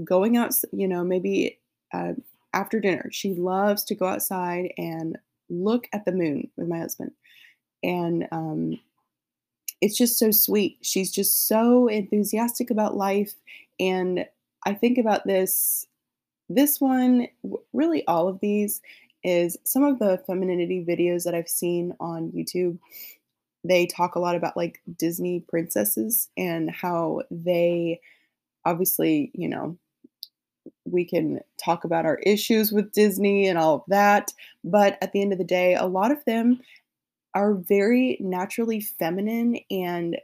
going 0.04 0.36
out, 0.36 0.54
you 0.72 0.88
know, 0.88 1.04
maybe 1.04 1.58
uh, 1.92 2.12
after 2.52 2.80
dinner. 2.80 3.08
She 3.12 3.34
loves 3.34 3.84
to 3.84 3.94
go 3.94 4.06
outside 4.06 4.72
and 4.76 5.18
look 5.48 5.88
at 5.92 6.04
the 6.04 6.12
moon 6.12 6.50
with 6.56 6.68
my 6.68 6.78
husband. 6.78 7.12
And 7.82 8.28
um, 8.32 8.80
it's 9.80 9.96
just 9.96 10.18
so 10.18 10.30
sweet. 10.30 10.78
She's 10.82 11.10
just 11.10 11.46
so 11.46 11.88
enthusiastic 11.88 12.70
about 12.70 12.96
life. 12.96 13.34
And 13.80 14.26
I 14.64 14.74
think 14.74 14.98
about 14.98 15.26
this, 15.26 15.86
this 16.48 16.80
one, 16.80 17.28
really 17.72 18.06
all 18.06 18.28
of 18.28 18.40
these, 18.40 18.80
is 19.24 19.56
some 19.64 19.84
of 19.84 19.98
the 19.98 20.22
femininity 20.26 20.84
videos 20.86 21.24
that 21.24 21.34
I've 21.34 21.48
seen 21.48 21.94
on 22.00 22.32
YouTube. 22.32 22.78
They 23.64 23.86
talk 23.86 24.16
a 24.16 24.20
lot 24.20 24.34
about 24.34 24.56
like 24.56 24.80
Disney 24.98 25.40
princesses 25.48 26.28
and 26.36 26.70
how 26.70 27.22
they 27.30 28.00
obviously, 28.64 29.30
you 29.34 29.48
know, 29.48 29.76
we 30.84 31.04
can 31.04 31.40
talk 31.58 31.84
about 31.84 32.06
our 32.06 32.18
issues 32.18 32.72
with 32.72 32.92
Disney 32.92 33.46
and 33.46 33.58
all 33.58 33.76
of 33.76 33.82
that. 33.88 34.32
But 34.64 34.98
at 35.00 35.12
the 35.12 35.22
end 35.22 35.32
of 35.32 35.38
the 35.38 35.44
day, 35.44 35.74
a 35.74 35.86
lot 35.86 36.10
of 36.10 36.24
them 36.24 36.60
are 37.34 37.54
very 37.54 38.16
naturally 38.20 38.80
feminine. 38.80 39.58
And 39.70 40.18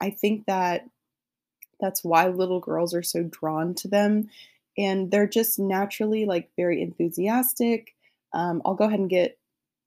I 0.00 0.10
think 0.10 0.46
that 0.46 0.88
that's 1.80 2.02
why 2.02 2.28
little 2.28 2.60
girls 2.60 2.94
are 2.94 3.02
so 3.02 3.24
drawn 3.24 3.74
to 3.74 3.88
them. 3.88 4.28
And 4.78 5.10
they're 5.10 5.28
just 5.28 5.58
naturally 5.58 6.24
like 6.24 6.50
very 6.56 6.82
enthusiastic. 6.82 7.94
Um, 8.32 8.62
I'll 8.64 8.74
go 8.74 8.84
ahead 8.84 9.00
and 9.00 9.10
get 9.10 9.38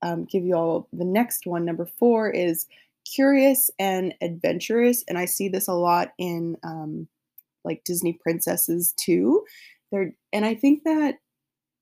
um, 0.01 0.25
give 0.25 0.45
you 0.45 0.55
all 0.55 0.87
the 0.93 1.05
next 1.05 1.45
one. 1.45 1.65
Number 1.65 1.85
four 1.85 2.29
is 2.29 2.65
curious 3.05 3.69
and 3.79 4.13
adventurous, 4.21 5.03
and 5.07 5.17
I 5.17 5.25
see 5.25 5.49
this 5.49 5.67
a 5.67 5.73
lot 5.73 6.09
in 6.17 6.57
um, 6.63 7.07
like 7.63 7.83
Disney 7.83 8.13
princesses 8.13 8.93
too. 8.97 9.45
They're 9.91 10.13
and 10.31 10.45
I 10.45 10.55
think 10.55 10.83
that 10.83 11.15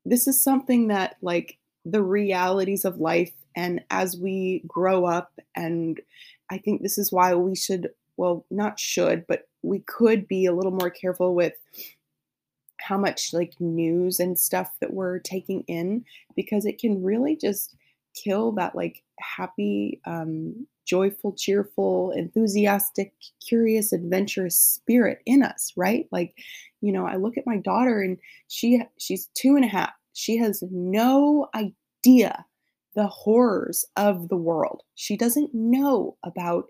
this 0.06 0.28
is 0.28 0.42
something 0.42 0.88
that 0.88 1.18
like 1.22 1.58
the 1.86 2.04
realities 2.04 2.86
of 2.86 2.98
life 2.98 3.34
and 3.56 3.82
as 3.90 4.18
we 4.18 4.64
grow 4.68 5.06
up 5.06 5.32
and 5.56 6.00
I 6.50 6.58
think 6.58 6.82
this 6.82 6.98
is 6.98 7.12
why 7.12 7.34
we 7.36 7.56
should 7.56 7.90
well, 8.18 8.46
not 8.50 8.80
should, 8.80 9.26
but 9.28 9.48
we 9.62 9.84
could 9.86 10.28
be 10.28 10.46
a 10.46 10.54
little 10.54 10.72
more 10.72 10.90
careful 10.90 11.36
with 11.36 11.54
how 12.80 12.98
much 12.98 13.34
like 13.34 13.54
news 13.60 14.20
and 14.20 14.38
stuff 14.38 14.72
that 14.82 14.94
we're 14.94 15.20
taking 15.20 15.64
in 15.68 16.04
because 16.36 16.66
it 16.66 16.80
can 16.80 17.04
really 17.04 17.36
just 17.36 17.76
kill 18.14 18.52
that 18.52 18.76
like 18.76 19.04
happy 19.20 20.00
um 20.06 20.68
joyful 20.86 21.34
cheerful 21.34 22.12
enthusiastic 22.12 23.14
curious 23.46 23.92
adventurous 23.92 24.56
spirit 24.56 25.20
in 25.26 25.44
us 25.44 25.72
right? 25.76 26.08
Like 26.12 26.34
you 26.82 26.92
know 26.92 27.06
i 27.08 27.16
look 27.16 27.38
at 27.38 27.48
my 27.48 27.58
daughter 27.58 28.02
and 28.02 28.18
she 28.48 28.82
she's 28.98 29.30
two 29.34 29.56
and 29.56 29.66
a 29.66 29.70
half. 29.70 29.92
She 30.14 30.38
has 30.38 30.64
no 30.72 31.48
idea 31.56 32.46
the 32.96 33.08
horrors 33.08 33.86
of 33.96 34.28
the 34.30 34.38
world. 34.38 34.82
She 34.96 35.16
doesn't 35.16 35.54
know 35.54 36.18
about 36.24 36.66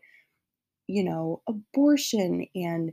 you 0.88 1.04
know 1.04 1.42
abortion 1.48 2.46
and 2.56 2.92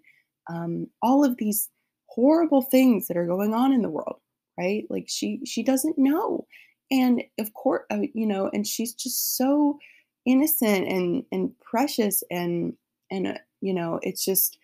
um, 0.50 0.88
all 1.02 1.25
of 1.25 1.37
these 1.38 1.71
horrible 2.14 2.62
things 2.62 3.09
that 3.09 3.16
are 3.16 3.26
going 3.26 3.54
on 3.54 3.73
in 3.73 3.83
the 3.83 3.90
world 3.90 4.21
right? 4.59 4.85
Like 4.90 5.06
she 5.09 5.40
she 5.44 5.62
doesn't 5.62 5.99
know. 5.99 6.47
And 6.90 7.23
of 7.38 7.52
course 7.54 7.85
uh, 7.90 8.00
you 8.12 8.26
know 8.26 8.50
and 8.52 8.66
she's 8.66 8.94
just 8.94 9.37
so 9.37 9.78
innocent 10.26 10.88
and 10.88 11.25
and 11.33 11.59
precious 11.61 12.23
and 12.30 12.75
and 13.11 13.26
uh, 13.26 13.38
you 13.61 13.75
know 13.75 13.99
it's 14.02 14.25
just 14.25 14.59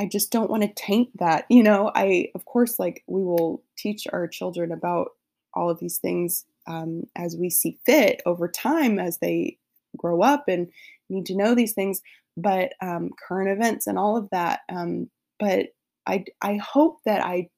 i 0.00 0.06
just 0.06 0.32
don't 0.32 0.50
want 0.50 0.62
to 0.62 0.72
taint 0.74 1.10
that 1.18 1.44
you 1.48 1.62
know? 1.62 1.92
I 1.94 2.28
of 2.34 2.44
course 2.44 2.78
like 2.78 3.02
we 3.06 3.22
will 3.22 3.62
teach 3.76 4.06
our 4.12 4.26
children 4.26 4.72
about 4.72 5.10
all 5.54 5.70
of 5.70 5.80
these 5.80 5.98
things 5.98 6.44
um, 6.66 7.04
as 7.16 7.36
we 7.36 7.50
see 7.50 7.78
fit 7.86 8.20
over 8.26 8.48
time 8.48 8.98
as 8.98 9.18
they 9.18 9.58
grow 9.96 10.22
up 10.22 10.44
and 10.48 10.68
need 11.08 11.26
to 11.26 11.36
know 11.36 11.54
these 11.54 11.72
things 11.72 12.00
but 12.36 12.72
um, 12.80 13.10
current 13.28 13.50
events 13.50 13.86
and 13.86 13.98
all 13.98 14.16
of 14.16 14.28
that 14.30 14.60
um, 14.68 15.08
but 15.40 15.68
I 16.08 16.24
I 16.42 16.56
hope 16.56 16.98
that 17.04 17.24
I 17.24 17.50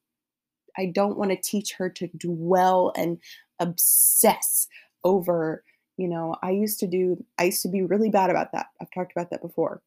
I 0.76 0.86
don't 0.94 1.18
want 1.18 1.30
to 1.30 1.36
teach 1.36 1.74
her 1.74 1.88
to 1.90 2.08
dwell 2.16 2.92
and 2.96 3.18
obsess 3.58 4.68
over, 5.04 5.64
you 5.96 6.08
know, 6.08 6.36
I 6.42 6.50
used 6.50 6.80
to 6.80 6.86
do 6.86 7.24
I 7.38 7.44
used 7.44 7.62
to 7.62 7.68
be 7.68 7.82
really 7.82 8.10
bad 8.10 8.30
about 8.30 8.52
that. 8.52 8.66
I've 8.80 8.90
talked 8.92 9.12
about 9.12 9.30
that 9.30 9.42
before. 9.42 9.82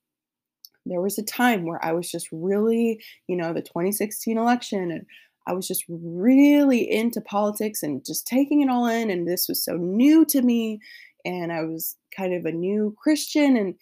There 0.86 1.02
was 1.02 1.18
a 1.18 1.24
time 1.24 1.66
where 1.66 1.84
I 1.84 1.94
was 1.94 2.12
just 2.12 2.28
really, 2.32 3.02
you 3.28 3.36
know, 3.36 3.54
the 3.54 3.62
2016 3.62 4.38
election 4.38 4.92
and 4.92 5.06
I 5.48 5.54
was 5.54 5.68
just 5.68 5.84
really 5.90 6.90
into 6.90 7.22
politics 7.22 7.84
and 7.84 8.06
just 8.06 8.28
taking 8.28 8.62
it 8.62 8.70
all 8.70 8.88
in 8.88 9.10
and 9.10 9.28
this 9.28 9.48
was 9.48 9.64
so 9.64 9.76
new 9.76 10.26
to 10.26 10.42
me 10.42 10.80
and 11.26 11.52
I 11.52 11.64
was 11.64 11.96
kind 12.16 12.34
of 12.34 12.46
a 12.46 12.52
new 12.52 12.96
Christian 13.02 13.58
and 13.58 13.76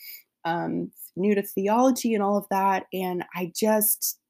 um, 0.45 0.91
new 1.15 1.35
to 1.35 1.41
theology 1.41 2.13
and 2.13 2.23
all 2.23 2.37
of 2.37 2.47
that 2.49 2.85
and 2.93 3.23
I 3.35 3.51
just 3.55 4.20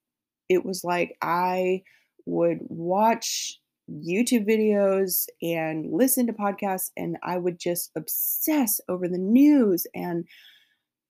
it 0.52 0.66
was 0.66 0.84
like 0.84 1.18
I 1.22 1.84
would 2.26 2.60
watch 2.68 3.58
YouTube 3.90 4.46
videos 4.46 5.28
and 5.42 5.92
listen 5.94 6.28
to 6.28 6.34
podcasts, 6.34 6.92
and 6.98 7.18
I 7.24 7.38
would 7.38 7.58
just 7.58 7.90
obsess 7.96 8.82
over 8.90 9.08
the 9.08 9.18
news. 9.18 9.88
And 9.96 10.28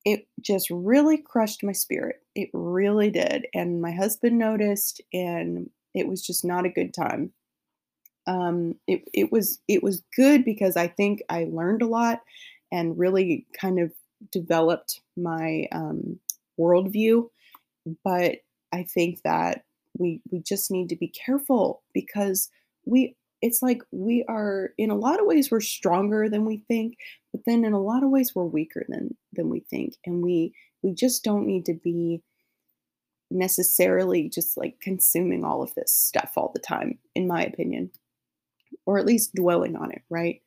it 0.06 0.28
just 0.40 0.70
really 0.70 1.18
crushed 1.18 1.64
my 1.64 1.72
spirit. 1.72 2.18
It 2.36 2.50
really 2.54 3.10
did. 3.10 3.48
And 3.54 3.82
my 3.82 3.92
husband 3.92 4.38
noticed, 4.38 5.02
and 5.12 5.72
it 5.96 6.08
was 6.08 6.26
just 6.26 6.46
not 6.46 6.68
a 6.68 6.70
good 6.70 6.94
time. 6.94 7.32
Um, 8.28 8.76
it, 8.88 9.02
it 9.12 9.32
was 9.32 9.60
it 9.68 9.82
was 9.82 10.04
good 10.16 10.46
because 10.46 10.78
I 10.78 10.88
think 10.88 11.24
I 11.30 11.48
learned 11.52 11.82
a 11.82 11.88
lot 11.88 12.22
and 12.72 12.98
really 12.98 13.48
kind 13.60 13.80
of 13.80 13.92
developed 14.32 15.02
my 15.18 15.68
um, 15.72 16.20
worldview. 16.60 17.30
But 18.04 18.42
I 18.72 18.84
think 18.84 19.22
that 19.24 19.64
we 19.98 20.22
we 20.32 20.40
just 20.40 20.72
need 20.72 20.90
to 20.90 20.96
be 20.96 21.08
careful 21.08 21.84
because 21.94 22.50
we 22.86 23.16
it's 23.42 23.62
like 23.62 23.82
we 23.92 24.24
are 24.28 24.70
in 24.78 24.92
a 24.92 24.96
lot 24.96 25.20
of 25.20 25.26
ways 25.26 25.50
we're 25.50 25.62
stronger 25.62 26.30
than 26.30 26.46
we 26.46 26.58
think 26.68 26.96
but 27.34 27.42
then 27.46 27.66
in 27.66 27.74
a 27.74 27.82
lot 27.82 28.04
of 28.04 28.10
ways 28.10 28.34
we're 28.36 28.46
weaker 28.46 28.86
than 28.88 29.16
than 29.34 29.50
we 29.50 29.60
think 29.60 29.96
and 30.06 30.22
we 30.22 30.54
we 30.84 30.94
just 30.94 31.24
don't 31.24 31.46
need 31.46 31.66
to 31.66 31.74
be 31.74 32.22
necessarily 33.30 34.30
just 34.30 34.58
like 34.58 34.80
consuming 34.82 35.44
all 35.44 35.62
of 35.62 35.74
this 35.76 35.94
stuff 35.94 36.32
all 36.36 36.52
the 36.54 36.60
time 36.60 36.98
in 37.16 37.28
my 37.28 37.44
opinion 37.44 37.90
or 38.86 38.98
at 38.98 39.06
least 39.06 39.36
dwelling 39.36 39.76
on 39.76 39.92
it 39.92 40.02
right? 40.10 40.42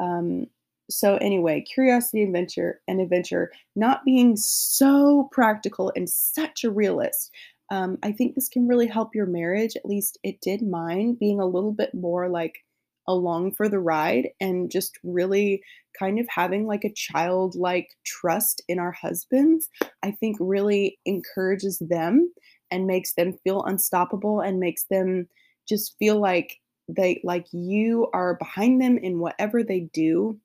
Um 0.00 0.46
so 0.88 1.16
anyway 1.16 1.62
curiosity 1.62 2.22
adventure 2.22 2.80
and 2.86 3.00
adventure 3.00 3.50
not 3.74 4.04
being 4.04 4.36
so 4.36 5.28
practical 5.32 5.92
and 5.96 6.08
such 6.08 6.62
a 6.62 6.70
realist 6.70 7.32
um, 7.70 7.98
I 8.02 8.12
think 8.12 8.34
this 8.34 8.48
can 8.48 8.68
really 8.68 8.86
help 8.86 9.14
your 9.14 9.26
marriage. 9.26 9.76
At 9.76 9.86
least 9.86 10.18
it 10.22 10.40
did 10.40 10.62
mine, 10.62 11.16
being 11.18 11.40
a 11.40 11.46
little 11.46 11.72
bit 11.72 11.94
more 11.94 12.28
like 12.28 12.64
along 13.08 13.52
for 13.52 13.68
the 13.68 13.78
ride 13.78 14.28
and 14.40 14.70
just 14.70 14.98
really 15.02 15.62
kind 15.98 16.18
of 16.18 16.26
having 16.28 16.66
like 16.66 16.84
a 16.84 16.92
childlike 16.92 17.88
trust 18.04 18.62
in 18.68 18.78
our 18.78 18.92
husbands, 18.92 19.68
I 20.02 20.10
think 20.12 20.36
really 20.40 20.98
encourages 21.06 21.78
them 21.78 22.32
and 22.70 22.86
makes 22.86 23.14
them 23.14 23.38
feel 23.44 23.62
unstoppable 23.62 24.40
and 24.40 24.60
makes 24.60 24.84
them 24.90 25.28
just 25.68 25.96
feel 25.98 26.20
like 26.20 26.58
they 26.88 27.20
like 27.24 27.46
you 27.52 28.08
are 28.12 28.34
behind 28.34 28.80
them 28.80 28.98
in 28.98 29.18
whatever 29.18 29.62
they 29.62 29.88
do. 29.92 30.38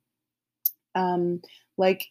Um, 0.95 1.41
like 1.77 2.05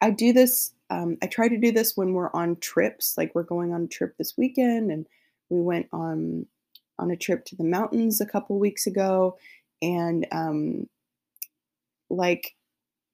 I 0.00 0.10
do 0.10 0.32
this 0.32 0.72
um, 0.90 1.16
I 1.22 1.26
try 1.26 1.48
to 1.48 1.58
do 1.58 1.72
this 1.72 1.96
when 1.96 2.12
we're 2.12 2.30
on 2.32 2.56
trips, 2.56 3.16
like 3.16 3.34
we're 3.34 3.42
going 3.42 3.72
on 3.72 3.84
a 3.84 3.88
trip 3.88 4.16
this 4.16 4.34
weekend, 4.36 4.90
and 4.90 5.06
we 5.48 5.60
went 5.60 5.88
on 5.92 6.46
on 6.98 7.10
a 7.10 7.16
trip 7.16 7.44
to 7.44 7.56
the 7.56 7.64
mountains 7.64 8.20
a 8.20 8.26
couple 8.26 8.58
weeks 8.58 8.86
ago, 8.86 9.36
and 9.82 10.26
um, 10.32 10.88
like 12.08 12.54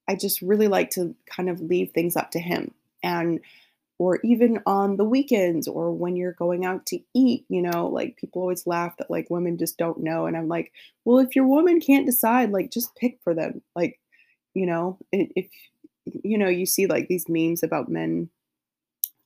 I 0.08 0.16
just 0.16 0.42
really 0.42 0.68
like 0.68 0.90
to 0.90 1.14
kind 1.26 1.48
of 1.48 1.61
leave 1.61 1.92
things 1.92 2.16
up 2.16 2.30
to 2.32 2.38
him, 2.38 2.72
and 3.02 3.40
or 3.98 4.18
even 4.24 4.58
on 4.66 4.96
the 4.96 5.04
weekends 5.04 5.68
or 5.68 5.92
when 5.92 6.16
you're 6.16 6.32
going 6.32 6.64
out 6.64 6.85
to 6.87 6.98
eat, 7.14 7.44
you 7.48 7.62
know, 7.62 7.87
like 7.87 8.16
people 8.16 8.42
always 8.42 8.66
laugh 8.66 8.96
that 8.96 9.11
like 9.11 9.30
women 9.30 9.56
just 9.58 9.78
don't 9.78 10.02
know, 10.02 10.26
and 10.26 10.37
I'm 10.37 10.48
like, 10.48 10.72
well, 11.04 11.18
if 11.20 11.35
your 11.35 11.46
woman 11.46 11.80
can't 11.80 12.06
decide, 12.06 12.50
like 12.50 12.70
just 12.70 12.94
pick 12.96 13.18
for 13.24 13.35
them, 13.35 13.62
like 13.74 13.98
you 14.54 14.66
know, 14.66 14.98
if 15.12 15.48
you 16.05 16.38
know, 16.38 16.49
you 16.49 16.67
see 16.67 16.87
like 16.87 17.09
these 17.09 17.29
memes 17.29 17.62
about 17.62 17.88
men 17.88 18.29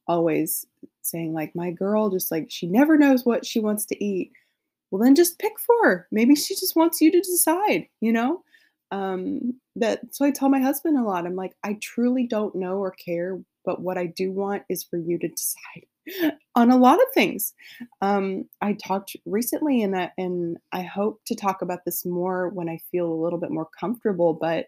always 0.06 0.66
saying 1.02 1.32
like 1.32 1.54
my 1.54 1.70
girl 1.70 2.10
just 2.10 2.30
like 2.30 2.46
she 2.48 2.66
never 2.66 2.96
knows 2.96 3.24
what 3.24 3.46
she 3.46 3.60
wants 3.60 3.84
to 3.86 4.04
eat. 4.04 4.32
Well, 4.90 5.02
then 5.02 5.14
just 5.14 5.38
pick 5.38 5.58
for 5.58 5.74
her. 5.82 6.08
Maybe 6.12 6.34
she 6.34 6.54
just 6.54 6.76
wants 6.76 7.00
you 7.00 7.10
to 7.10 7.20
decide, 7.20 7.88
you 8.00 8.12
know? 8.12 8.42
Um 8.92 9.54
that 9.76 10.00
so 10.12 10.24
I 10.24 10.30
tell 10.30 10.48
my 10.48 10.60
husband 10.60 10.96
a 10.96 11.02
lot. 11.02 11.26
I'm 11.26 11.36
like, 11.36 11.54
I 11.64 11.78
truly 11.82 12.26
don't 12.26 12.54
know 12.54 12.76
or 12.78 12.92
care, 12.92 13.40
but 13.64 13.82
what 13.82 13.98
I 13.98 14.06
do 14.06 14.30
want 14.30 14.62
is 14.68 14.84
for 14.84 14.96
you 14.96 15.18
to 15.18 15.28
decide 15.28 16.32
on 16.54 16.70
a 16.70 16.76
lot 16.76 17.00
of 17.00 17.08
things. 17.12 17.52
Um, 18.00 18.44
I 18.60 18.74
talked 18.74 19.16
recently 19.26 19.82
and 19.82 19.94
that 19.94 20.12
and 20.16 20.56
I 20.72 20.82
hope 20.82 21.20
to 21.26 21.34
talk 21.34 21.62
about 21.62 21.84
this 21.84 22.06
more 22.06 22.48
when 22.48 22.68
I 22.68 22.78
feel 22.90 23.12
a 23.12 23.22
little 23.22 23.40
bit 23.40 23.50
more 23.50 23.68
comfortable, 23.78 24.34
but 24.34 24.66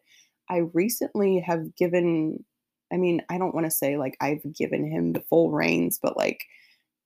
I 0.51 0.59
recently 0.75 1.41
have 1.41 1.75
given, 1.77 2.45
I 2.93 2.97
mean, 2.97 3.23
I 3.29 3.39
don't 3.39 3.55
want 3.55 3.67
to 3.67 3.71
say 3.71 3.97
like 3.97 4.17
I've 4.21 4.43
given 4.55 4.91
him 4.91 5.13
the 5.13 5.23
full 5.29 5.51
reins, 5.51 5.99
but 6.03 6.17
like 6.17 6.45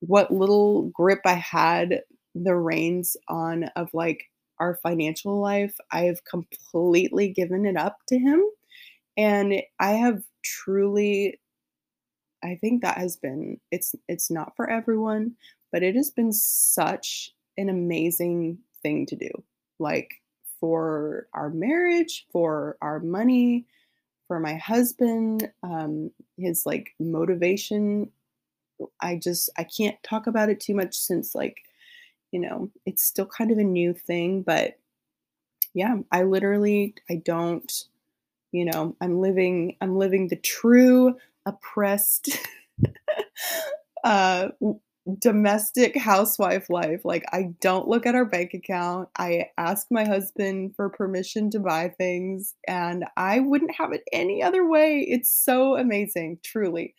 what 0.01 0.33
little 0.33 0.91
grip 0.91 1.21
I 1.25 1.35
had 1.35 2.01
the 2.35 2.55
reins 2.57 3.17
on 3.29 3.65
of 3.77 3.89
like 3.95 4.25
our 4.59 4.79
financial 4.83 5.41
life, 5.41 5.75
I've 5.93 6.25
completely 6.25 7.29
given 7.29 7.67
it 7.67 7.77
up 7.77 7.99
to 8.09 8.19
him. 8.19 8.43
And 9.17 9.63
I 9.81 9.93
have 9.93 10.23
truly 10.45 11.39
I 12.45 12.57
think 12.61 12.83
that 12.83 12.99
has 12.99 13.17
been 13.17 13.61
it's 13.71 13.95
it's 14.09 14.31
not 14.31 14.55
for 14.57 14.69
everyone, 14.69 15.37
but 15.71 15.83
it 15.83 15.95
has 15.97 16.11
been 16.11 16.33
such 16.33 17.33
an 17.57 17.69
amazing 17.69 18.59
thing 18.83 19.07
to 19.07 19.17
do. 19.17 19.31
Like 19.79 20.11
for 20.63 21.27
our 21.35 21.51
marriage, 21.51 22.25
for 22.31 22.77
our 22.81 23.01
money, 23.01 23.67
for 24.29 24.39
my 24.39 24.55
husband, 24.55 25.51
um, 25.65 26.13
his 26.39 26.65
like 26.65 26.95
motivation. 27.01 28.13
I 29.01 29.17
just 29.17 29.51
I 29.59 29.65
can't 29.65 30.01
talk 30.05 30.29
about 30.29 30.51
it 30.51 30.61
too 30.61 30.77
much 30.77 30.95
since 30.95 31.35
like, 31.35 31.57
you 32.31 32.39
know, 32.39 32.71
it's 32.87 33.05
still 33.05 33.27
kind 33.27 33.51
of 33.51 33.59
a 33.59 33.65
new 33.65 33.93
thing, 33.93 34.43
but 34.43 34.79
yeah, 35.75 35.97
I 36.13 36.23
literally 36.23 36.95
I 37.11 37.17
don't, 37.17 37.71
you 38.53 38.65
know, 38.65 38.95
I'm 39.01 39.21
living 39.21 39.77
I'm 39.81 39.97
living 39.97 40.29
the 40.29 40.37
true 40.37 41.17
oppressed 41.45 42.39
uh 44.05 44.51
domestic 45.19 45.97
housewife 45.97 46.71
life. 46.71 47.05
Like, 47.05 47.25
I 47.33 47.55
don't 47.61 47.89
look 47.89 48.07
at 48.07 48.15
our 48.15 48.25
bank 48.25 48.55
account. 48.55 49.09
I 49.19 49.51
ask 49.59 49.89
my 49.91 50.05
husband 50.05 50.77
for 50.77 50.89
permission 50.89 51.51
to 51.51 51.59
buy 51.59 51.89
things, 51.89 52.55
and 52.69 53.05
I 53.17 53.41
wouldn't 53.41 53.75
have 53.75 53.93
it 53.93 54.05
any 54.13 54.43
other 54.43 54.69
way. 54.69 55.01
It's 55.01 55.31
so 55.31 55.77
amazing, 55.77 56.39
truly. 56.45 56.95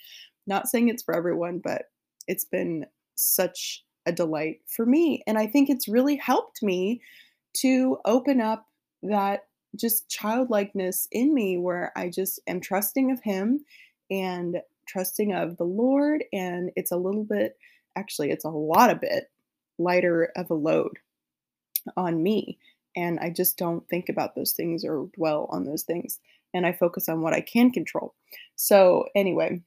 Not 0.45 0.67
saying 0.67 0.89
it's 0.89 1.03
for 1.03 1.15
everyone, 1.15 1.59
but 1.63 1.83
it's 2.27 2.45
been 2.45 2.85
such 3.15 3.83
a 4.05 4.11
delight 4.11 4.59
for 4.67 4.85
me. 4.85 5.23
And 5.25 5.37
I 5.37 5.47
think 5.47 5.69
it's 5.69 5.87
really 5.87 6.17
helped 6.17 6.61
me 6.61 7.01
to 7.57 7.97
open 8.05 8.41
up 8.41 8.67
that 9.03 9.45
just 9.75 10.09
childlikeness 10.09 11.07
in 11.11 11.33
me 11.33 11.57
where 11.57 11.91
I 11.95 12.09
just 12.09 12.39
am 12.47 12.59
trusting 12.59 13.11
of 13.11 13.21
Him 13.21 13.63
and 14.11 14.57
trusting 14.87 15.33
of 15.33 15.57
the 15.57 15.63
Lord. 15.63 16.25
And 16.33 16.71
it's 16.75 16.91
a 16.91 16.97
little 16.97 17.23
bit, 17.23 17.57
actually, 17.95 18.31
it's 18.31 18.45
a 18.45 18.49
lot 18.49 18.89
of 18.89 19.01
bit 19.01 19.29
lighter 19.77 20.31
of 20.35 20.49
a 20.49 20.55
load 20.55 20.99
on 21.97 22.21
me. 22.21 22.59
And 22.95 23.19
I 23.19 23.29
just 23.31 23.57
don't 23.57 23.87
think 23.89 24.09
about 24.09 24.35
those 24.35 24.51
things 24.53 24.85
or 24.85 25.09
dwell 25.15 25.47
on 25.49 25.63
those 25.63 25.83
things. 25.83 26.19
And 26.53 26.65
I 26.65 26.73
focus 26.73 27.09
on 27.09 27.21
what 27.21 27.33
I 27.33 27.41
can 27.41 27.71
control. 27.71 28.13
So, 28.55 29.05
anyway, 29.15 29.61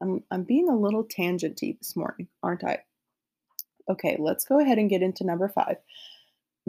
I'm, 0.00 0.24
I'm 0.30 0.44
being 0.44 0.68
a 0.68 0.76
little 0.76 1.04
tangenty 1.04 1.78
this 1.78 1.94
morning, 1.94 2.28
aren't 2.42 2.64
I? 2.64 2.78
Okay, 3.90 4.16
let's 4.18 4.46
go 4.46 4.58
ahead 4.58 4.78
and 4.78 4.88
get 4.88 5.02
into 5.02 5.24
number 5.24 5.48
five 5.48 5.76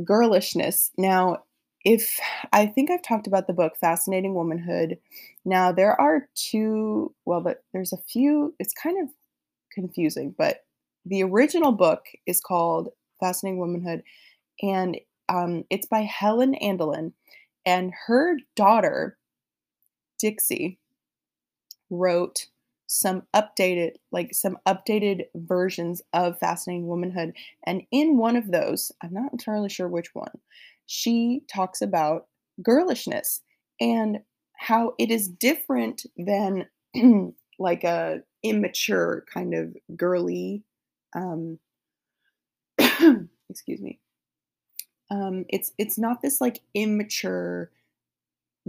girlishness. 0.03 0.91
Now, 0.97 1.43
if 1.86 2.19
I 2.51 2.65
think 2.65 2.89
I've 2.89 3.03
talked 3.03 3.27
about 3.27 3.47
the 3.47 3.53
book 3.53 3.77
Fascinating 3.79 4.34
Womanhood. 4.34 4.97
Now, 5.45 5.71
there 5.71 5.99
are 6.01 6.27
two, 6.36 7.13
well, 7.25 7.41
but 7.41 7.63
there's 7.71 7.93
a 7.93 8.01
few, 8.10 8.55
it's 8.60 8.73
kind 8.73 9.01
of 9.01 9.10
confusing, 9.71 10.34
but 10.36 10.64
the 11.06 11.24
original 11.24 11.72
book 11.72 12.06
is 12.26 12.41
called 12.41 12.89
Fascinating 13.20 13.60
Womanhood, 13.60 14.04
and 14.62 14.98
um, 15.30 15.63
it's 15.70 15.88
by 15.88 16.02
Helen 16.02 16.56
Andelin, 16.62 17.13
and 17.65 17.94
her 18.08 18.38
daughter, 18.56 19.18
Dixie, 20.20 20.80
wrote 21.89 22.48
some 22.88 23.24
updated 23.34 23.94
like 24.12 24.34
some 24.34 24.58
updated 24.68 25.24
versions 25.34 26.02
of 26.13 26.38
fascinating 26.39 26.88
womanhood 26.88 27.34
and 27.65 27.82
in 27.91 28.18
one 28.18 28.36
of 28.36 28.52
those 28.52 28.91
i'm 29.02 29.12
not 29.12 29.32
entirely 29.32 29.70
sure 29.70 29.88
which 29.88 30.13
one 30.13 30.32
she 30.86 31.41
talks 31.52 31.82
about 31.82 32.28
girlishness 32.62 33.41
and 33.82 34.20
how 34.54 34.94
it 35.00 35.10
is 35.10 35.28
different 35.28 36.06
than 36.15 36.68
like 37.60 37.84
a 37.84 38.20
immature 38.44 39.26
kind 39.34 39.56
of 39.56 39.76
girly 39.98 40.63
um 41.15 41.60
excuse 43.49 43.82
me 43.82 43.99
um 45.12 45.45
it's 45.49 45.71
it's 45.78 45.97
not 45.97 46.21
this 46.21 46.41
like 46.41 46.62
immature 46.73 47.71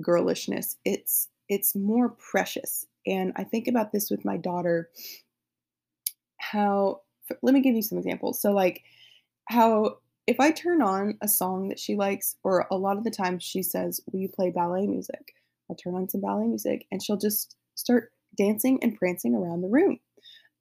girlishness 0.00 0.76
it's 0.85 1.28
it's 1.48 1.74
more 1.74 2.11
precious 2.11 2.87
and 3.06 3.32
I 3.37 3.44
think 3.44 3.68
about 3.68 3.92
this 3.92 4.11
with 4.11 4.24
my 4.24 4.37
daughter 4.37 4.90
how 6.38 7.00
let 7.42 7.54
me 7.54 7.61
give 7.61 7.74
you 7.74 7.82
some 7.82 7.98
examples. 7.98 8.40
So 8.40 8.52
like 8.52 8.82
how 9.46 9.98
if 10.26 10.40
I 10.40 10.50
turn 10.50 10.82
on 10.82 11.16
a 11.20 11.28
song 11.28 11.68
that 11.68 11.78
she 11.78 11.94
likes, 11.94 12.37
or 12.42 12.66
a 12.70 12.76
lot 12.76 12.98
of 12.98 13.04
the 13.04 13.11
time 13.11 13.38
she 13.38 13.62
says, 13.62 14.00
Will 14.11 14.20
you 14.20 14.28
play 14.28 14.50
ballet 14.50 14.87
music? 14.87 15.35
I'll 15.70 15.76
turn 15.76 15.94
on 15.94 16.09
some 16.09 16.20
ballet 16.20 16.46
music 16.46 16.87
and 16.90 17.02
she'll 17.02 17.16
just 17.16 17.56
start 17.74 18.12
dancing 18.37 18.78
and 18.82 18.96
prancing 18.96 19.35
around 19.35 19.62
the 19.62 19.68
room. 19.68 19.98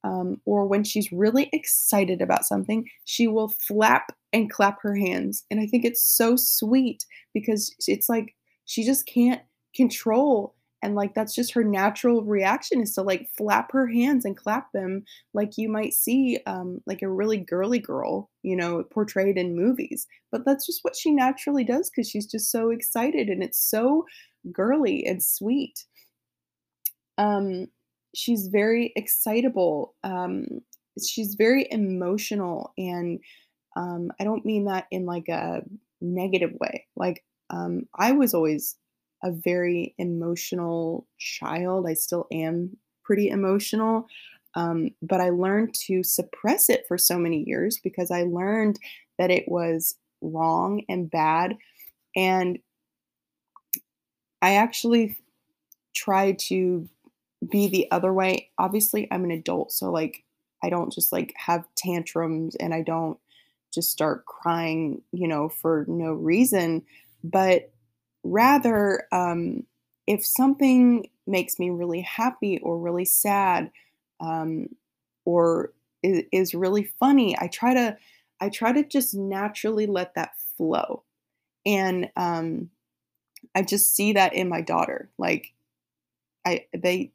Um, 0.06 0.40
or 0.44 0.66
when 0.66 0.84
she's 0.84 1.10
really 1.10 1.50
excited 1.52 2.22
about 2.22 2.44
something, 2.44 2.88
she 3.04 3.26
will 3.26 3.48
flap 3.48 4.12
and 4.32 4.48
clap 4.50 4.80
her 4.82 4.94
hands. 4.94 5.44
And 5.50 5.58
I 5.60 5.66
think 5.66 5.84
it's 5.84 6.04
so 6.04 6.36
sweet 6.36 7.04
because 7.34 7.74
it's 7.88 8.08
like 8.08 8.34
she 8.66 8.84
just 8.84 9.06
can't 9.06 9.42
control. 9.74 10.54
And 10.82 10.94
like 10.94 11.14
that's 11.14 11.34
just 11.34 11.52
her 11.54 11.64
natural 11.64 12.22
reaction 12.22 12.80
is 12.82 12.94
to 12.94 13.02
like 13.02 13.28
flap 13.36 13.72
her 13.72 13.88
hands 13.88 14.24
and 14.24 14.36
clap 14.36 14.70
them 14.72 15.04
like 15.34 15.56
you 15.56 15.68
might 15.68 15.94
see 15.94 16.38
um 16.46 16.80
like 16.86 17.02
a 17.02 17.10
really 17.10 17.38
girly 17.38 17.78
girl 17.80 18.30
you 18.42 18.54
know 18.54 18.84
portrayed 18.92 19.36
in 19.38 19.56
movies. 19.56 20.06
But 20.30 20.44
that's 20.44 20.66
just 20.66 20.84
what 20.84 20.96
she 20.96 21.10
naturally 21.10 21.64
does 21.64 21.90
because 21.90 22.08
she's 22.08 22.26
just 22.30 22.50
so 22.52 22.70
excited 22.70 23.28
and 23.28 23.42
it's 23.42 23.58
so 23.58 24.04
girly 24.52 25.04
and 25.06 25.22
sweet. 25.24 25.84
Um 27.18 27.68
she's 28.16 28.48
very 28.48 28.92
excitable 28.96 29.94
um 30.04 30.46
she's 31.06 31.34
very 31.34 31.66
emotional 31.70 32.72
and 32.78 33.20
um 33.76 34.10
i 34.20 34.24
don't 34.24 34.44
mean 34.46 34.64
that 34.64 34.86
in 34.90 35.06
like 35.06 35.28
a 35.28 35.62
negative 36.00 36.52
way 36.60 36.86
like 36.96 37.24
um 37.50 37.86
i 37.96 38.12
was 38.12 38.34
always 38.34 38.76
a 39.22 39.32
very 39.32 39.94
emotional 39.98 41.06
child. 41.18 41.86
I 41.88 41.94
still 41.94 42.26
am 42.30 42.76
pretty 43.02 43.28
emotional. 43.28 44.06
Um, 44.54 44.90
but 45.02 45.20
I 45.20 45.30
learned 45.30 45.74
to 45.86 46.02
suppress 46.02 46.68
it 46.68 46.84
for 46.86 46.98
so 46.98 47.18
many 47.18 47.42
years 47.46 47.78
because 47.82 48.10
I 48.10 48.24
learned 48.24 48.78
that 49.18 49.30
it 49.30 49.48
was 49.48 49.96
wrong 50.20 50.82
and 50.88 51.10
bad. 51.10 51.56
And 52.16 52.58
I 54.42 54.54
actually 54.54 55.16
tried 55.94 56.38
to 56.40 56.88
be 57.50 57.68
the 57.68 57.90
other 57.90 58.12
way. 58.12 58.50
Obviously, 58.58 59.08
I'm 59.10 59.24
an 59.24 59.30
adult, 59.30 59.72
so 59.72 59.90
like 59.90 60.24
I 60.62 60.70
don't 60.70 60.92
just 60.92 61.12
like 61.12 61.34
have 61.36 61.66
tantrums 61.76 62.56
and 62.56 62.74
I 62.74 62.82
don't 62.82 63.18
just 63.74 63.90
start 63.90 64.24
crying, 64.26 65.02
you 65.12 65.28
know, 65.28 65.48
for 65.48 65.84
no 65.88 66.12
reason. 66.12 66.82
But 67.24 67.70
Rather, 68.24 69.06
um, 69.12 69.64
if 70.06 70.26
something 70.26 71.08
makes 71.28 71.58
me 71.58 71.70
really 71.70 72.00
happy 72.00 72.58
or 72.58 72.78
really 72.78 73.04
sad, 73.04 73.70
um, 74.20 74.68
or 75.24 75.72
is, 76.02 76.24
is 76.32 76.54
really 76.54 76.84
funny, 76.98 77.36
I 77.38 77.46
try 77.48 77.74
to 77.74 77.96
I 78.40 78.48
try 78.48 78.72
to 78.72 78.84
just 78.84 79.14
naturally 79.14 79.86
let 79.86 80.14
that 80.14 80.32
flow, 80.56 81.04
and 81.64 82.10
um, 82.16 82.70
I 83.54 83.62
just 83.62 83.94
see 83.94 84.12
that 84.14 84.34
in 84.34 84.48
my 84.48 84.60
daughter. 84.60 85.10
Like, 85.18 85.52
I 86.44 86.66
they 86.72 87.12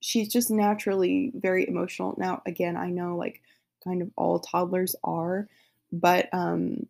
she's 0.00 0.28
just 0.28 0.50
naturally 0.50 1.32
very 1.34 1.66
emotional. 1.68 2.14
Now, 2.18 2.42
again, 2.46 2.76
I 2.76 2.90
know 2.90 3.16
like 3.16 3.42
kind 3.84 4.02
of 4.02 4.10
all 4.16 4.38
toddlers 4.38 4.94
are, 5.02 5.48
but 5.92 6.28
um, 6.32 6.86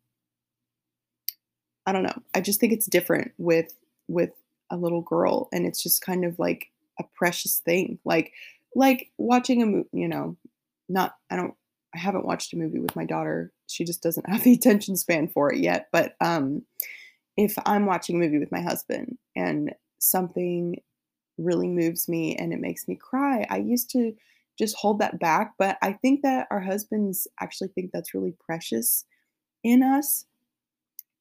I 1.86 1.92
don't 1.92 2.02
know. 2.02 2.22
I 2.34 2.40
just 2.40 2.60
think 2.60 2.72
it's 2.72 2.86
different 2.86 3.32
with 3.38 3.72
with 4.08 4.30
a 4.70 4.76
little 4.76 5.00
girl 5.00 5.48
and 5.52 5.66
it's 5.66 5.82
just 5.82 6.04
kind 6.04 6.24
of 6.24 6.38
like 6.38 6.70
a 6.98 7.04
precious 7.14 7.60
thing. 7.60 7.98
Like 8.04 8.32
like 8.74 9.10
watching 9.16 9.62
a 9.62 9.66
movie, 9.66 9.88
you 9.92 10.08
know, 10.08 10.36
not 10.88 11.16
I 11.30 11.36
don't 11.36 11.54
I 11.94 11.98
haven't 11.98 12.26
watched 12.26 12.52
a 12.52 12.56
movie 12.56 12.78
with 12.78 12.94
my 12.94 13.04
daughter. 13.04 13.52
She 13.66 13.84
just 13.84 14.02
doesn't 14.02 14.28
have 14.28 14.44
the 14.44 14.52
attention 14.52 14.96
span 14.96 15.28
for 15.28 15.52
it 15.52 15.60
yet, 15.60 15.88
but 15.92 16.14
um 16.20 16.62
if 17.36 17.56
I'm 17.64 17.86
watching 17.86 18.16
a 18.16 18.18
movie 18.18 18.38
with 18.38 18.52
my 18.52 18.60
husband 18.60 19.16
and 19.36 19.72
something 19.98 20.82
really 21.38 21.68
moves 21.68 22.08
me 22.08 22.36
and 22.36 22.52
it 22.52 22.60
makes 22.60 22.88
me 22.88 22.96
cry, 22.96 23.46
I 23.48 23.58
used 23.58 23.90
to 23.90 24.14
just 24.58 24.76
hold 24.76 24.98
that 24.98 25.20
back, 25.20 25.54
but 25.58 25.78
I 25.82 25.92
think 25.92 26.22
that 26.22 26.48
our 26.50 26.60
husbands 26.60 27.28
actually 27.40 27.68
think 27.68 27.90
that's 27.92 28.12
really 28.12 28.34
precious 28.44 29.04
in 29.62 29.82
us 29.82 30.26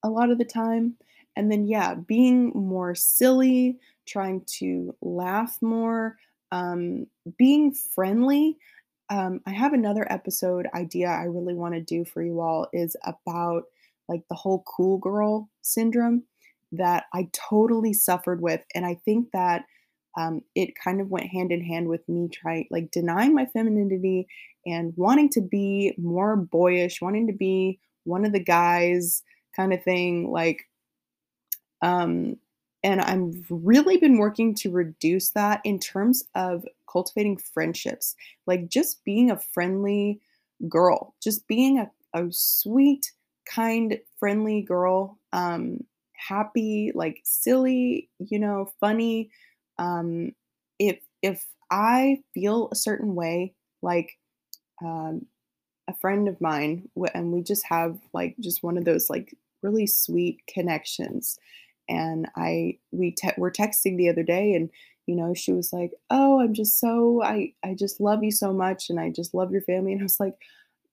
a 0.02 0.08
lot 0.08 0.30
of 0.30 0.38
the 0.38 0.44
time. 0.44 0.96
And 1.36 1.50
then, 1.50 1.66
yeah, 1.66 1.94
being 1.94 2.50
more 2.54 2.94
silly, 2.94 3.78
trying 4.06 4.42
to 4.58 4.94
laugh 5.00 5.58
more, 5.60 6.16
um, 6.50 7.06
being 7.36 7.72
friendly. 7.72 8.58
Um, 9.10 9.40
I 9.46 9.50
have 9.50 9.72
another 9.72 10.10
episode 10.10 10.66
idea 10.74 11.08
I 11.08 11.24
really 11.24 11.54
want 11.54 11.74
to 11.74 11.80
do 11.80 12.04
for 12.04 12.22
you 12.22 12.40
all 12.40 12.66
is 12.72 12.96
about 13.04 13.64
like 14.08 14.22
the 14.28 14.34
whole 14.34 14.64
cool 14.66 14.98
girl 14.98 15.48
syndrome 15.62 16.24
that 16.72 17.04
I 17.14 17.28
totally 17.32 17.92
suffered 17.92 18.40
with. 18.42 18.62
And 18.74 18.84
I 18.84 18.94
think 18.94 19.30
that 19.32 19.64
um, 20.18 20.42
it 20.56 20.74
kind 20.82 21.00
of 21.00 21.08
went 21.10 21.26
hand 21.28 21.52
in 21.52 21.64
hand 21.64 21.88
with 21.88 22.08
me 22.08 22.28
trying, 22.32 22.66
like, 22.70 22.90
denying 22.90 23.34
my 23.34 23.46
femininity 23.46 24.26
and 24.66 24.92
wanting 24.96 25.30
to 25.30 25.40
be 25.40 25.94
more 25.98 26.36
boyish, 26.36 27.00
wanting 27.00 27.28
to 27.28 27.32
be 27.32 27.80
one 28.04 28.24
of 28.24 28.32
the 28.32 28.44
guys 28.44 29.22
kind 29.56 29.72
of 29.72 29.82
thing 29.84 30.30
like 30.30 30.62
um 31.82 32.36
and 32.82 33.00
i've 33.00 33.46
really 33.50 33.96
been 33.96 34.18
working 34.18 34.54
to 34.54 34.70
reduce 34.70 35.30
that 35.30 35.60
in 35.64 35.78
terms 35.78 36.24
of 36.34 36.64
cultivating 36.90 37.36
friendships 37.36 38.14
like 38.46 38.68
just 38.68 39.04
being 39.04 39.30
a 39.30 39.38
friendly 39.52 40.20
girl 40.68 41.14
just 41.22 41.46
being 41.46 41.78
a, 41.78 41.90
a 42.14 42.26
sweet 42.30 43.12
kind 43.46 43.98
friendly 44.18 44.62
girl 44.62 45.18
um 45.32 45.78
happy 46.16 46.90
like 46.94 47.20
silly 47.24 48.08
you 48.18 48.38
know 48.38 48.70
funny 48.80 49.30
um 49.78 50.32
if 50.78 50.98
if 51.22 51.44
i 51.70 52.18
feel 52.34 52.68
a 52.72 52.76
certain 52.76 53.14
way 53.14 53.54
like 53.82 54.18
um 54.84 55.26
a 55.88 55.94
friend 55.96 56.28
of 56.28 56.40
mine 56.40 56.88
and 57.14 57.32
we 57.32 57.42
just 57.42 57.64
have 57.66 57.98
like 58.12 58.36
just 58.40 58.62
one 58.62 58.76
of 58.78 58.84
those 58.84 59.08
like 59.10 59.34
really 59.62 59.86
sweet 59.86 60.40
connections. 60.52 61.38
And 61.88 62.28
I 62.36 62.78
we 62.92 63.12
te- 63.12 63.30
were 63.38 63.50
texting 63.50 63.96
the 63.96 64.10
other 64.10 64.22
day, 64.22 64.54
and 64.54 64.70
you 65.06 65.16
know, 65.16 65.32
she 65.34 65.52
was 65.52 65.72
like, 65.72 65.92
"Oh, 66.10 66.40
I'm 66.40 66.52
just 66.54 66.78
so 66.78 67.22
I 67.22 67.54
I 67.64 67.74
just 67.74 68.00
love 68.00 68.22
you 68.22 68.30
so 68.30 68.52
much 68.52 68.90
and 68.90 69.00
I 69.00 69.10
just 69.10 69.34
love 69.34 69.52
your 69.52 69.62
family." 69.62 69.92
And 69.92 70.02
I 70.02 70.04
was 70.04 70.20
like, 70.20 70.34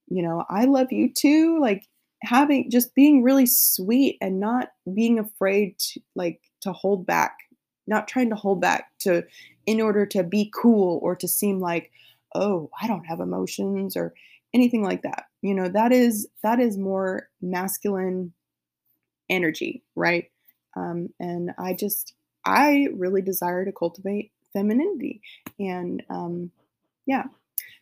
"You 0.08 0.22
know, 0.24 0.46
I 0.50 0.66
love 0.66 0.92
you 0.92 1.12
too." 1.14 1.60
Like 1.60 1.86
having 2.24 2.70
just 2.72 2.96
being 2.96 3.24
really 3.24 3.46
sweet 3.46 4.18
and 4.22 4.40
not 4.40 4.70
being 4.94 5.20
afraid 5.20 5.78
to 5.80 6.02
like 6.16 6.42
to 6.62 6.72
hold 6.74 7.06
back, 7.06 7.38
not 7.88 8.08
trying 8.08 8.30
to 8.30 8.36
hold 8.36 8.62
back 8.62 8.92
to 9.00 9.24
in 9.66 9.82
order 9.82 10.06
to 10.06 10.24
be 10.24 10.52
cool 10.54 11.00
or 11.02 11.16
to 11.16 11.28
seem 11.28 11.60
like, 11.60 11.92
"Oh, 12.34 12.70
I 12.82 12.88
don't 12.88 13.06
have 13.06 13.20
emotions," 13.20 13.96
or 13.98 14.14
anything 14.54 14.84
like 14.84 15.04
that. 15.04 15.26
You 15.42 15.54
know, 15.54 15.70
that 15.70 15.92
is 15.92 16.28
that 16.44 16.60
is 16.60 16.78
more 16.78 17.30
masculine 17.42 18.34
energy, 19.30 19.84
right? 19.96 20.32
Um, 20.76 21.10
and 21.20 21.52
I 21.58 21.74
just 21.74 22.14
I 22.46 22.88
really 22.96 23.22
desire 23.22 23.66
to 23.66 23.72
cultivate 23.72 24.32
femininity, 24.54 25.22
and 25.60 26.04
um, 26.10 26.52
yeah. 27.06 27.26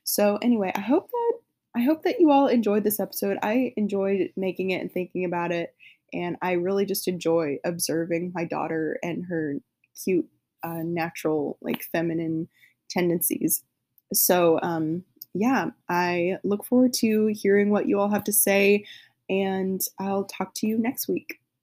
So 0.04 0.38
anyway, 0.42 0.72
I 0.76 0.82
hope 0.82 1.10
that 1.10 1.34
I 1.76 1.84
hope 1.84 2.04
that 2.04 2.20
you 2.20 2.32
all 2.32 2.48
enjoyed 2.48 2.84
this 2.84 3.00
episode. 3.00 3.38
I 3.42 3.74
enjoyed 3.78 4.32
making 4.36 4.72
it 4.72 4.82
and 4.82 4.92
thinking 4.92 5.26
about 5.26 5.52
it, 5.52 5.74
and 6.12 6.38
I 6.42 6.54
really 6.54 6.86
just 6.86 7.08
enjoy 7.08 7.60
observing 7.64 8.32
my 8.34 8.46
daughter 8.46 9.00
and 9.04 9.26
her 9.26 9.56
cute, 10.02 10.28
uh, 10.64 10.84
natural, 10.84 11.58
like 11.62 11.84
feminine 11.92 12.48
tendencies. 12.90 13.64
So 14.14 14.60
um, 14.62 15.04
yeah, 15.34 15.68
I 15.90 16.38
look 16.44 16.66
forward 16.66 16.94
to 16.94 17.28
hearing 17.28 17.70
what 17.70 17.88
you 17.88 18.00
all 18.00 18.10
have 18.10 18.24
to 18.26 18.34
say, 18.34 18.86
and 19.30 19.82
I'll 20.00 20.26
talk 20.26 20.54
to 20.56 20.68
you 20.68 20.78
next 20.78 21.08
week. 21.08 21.40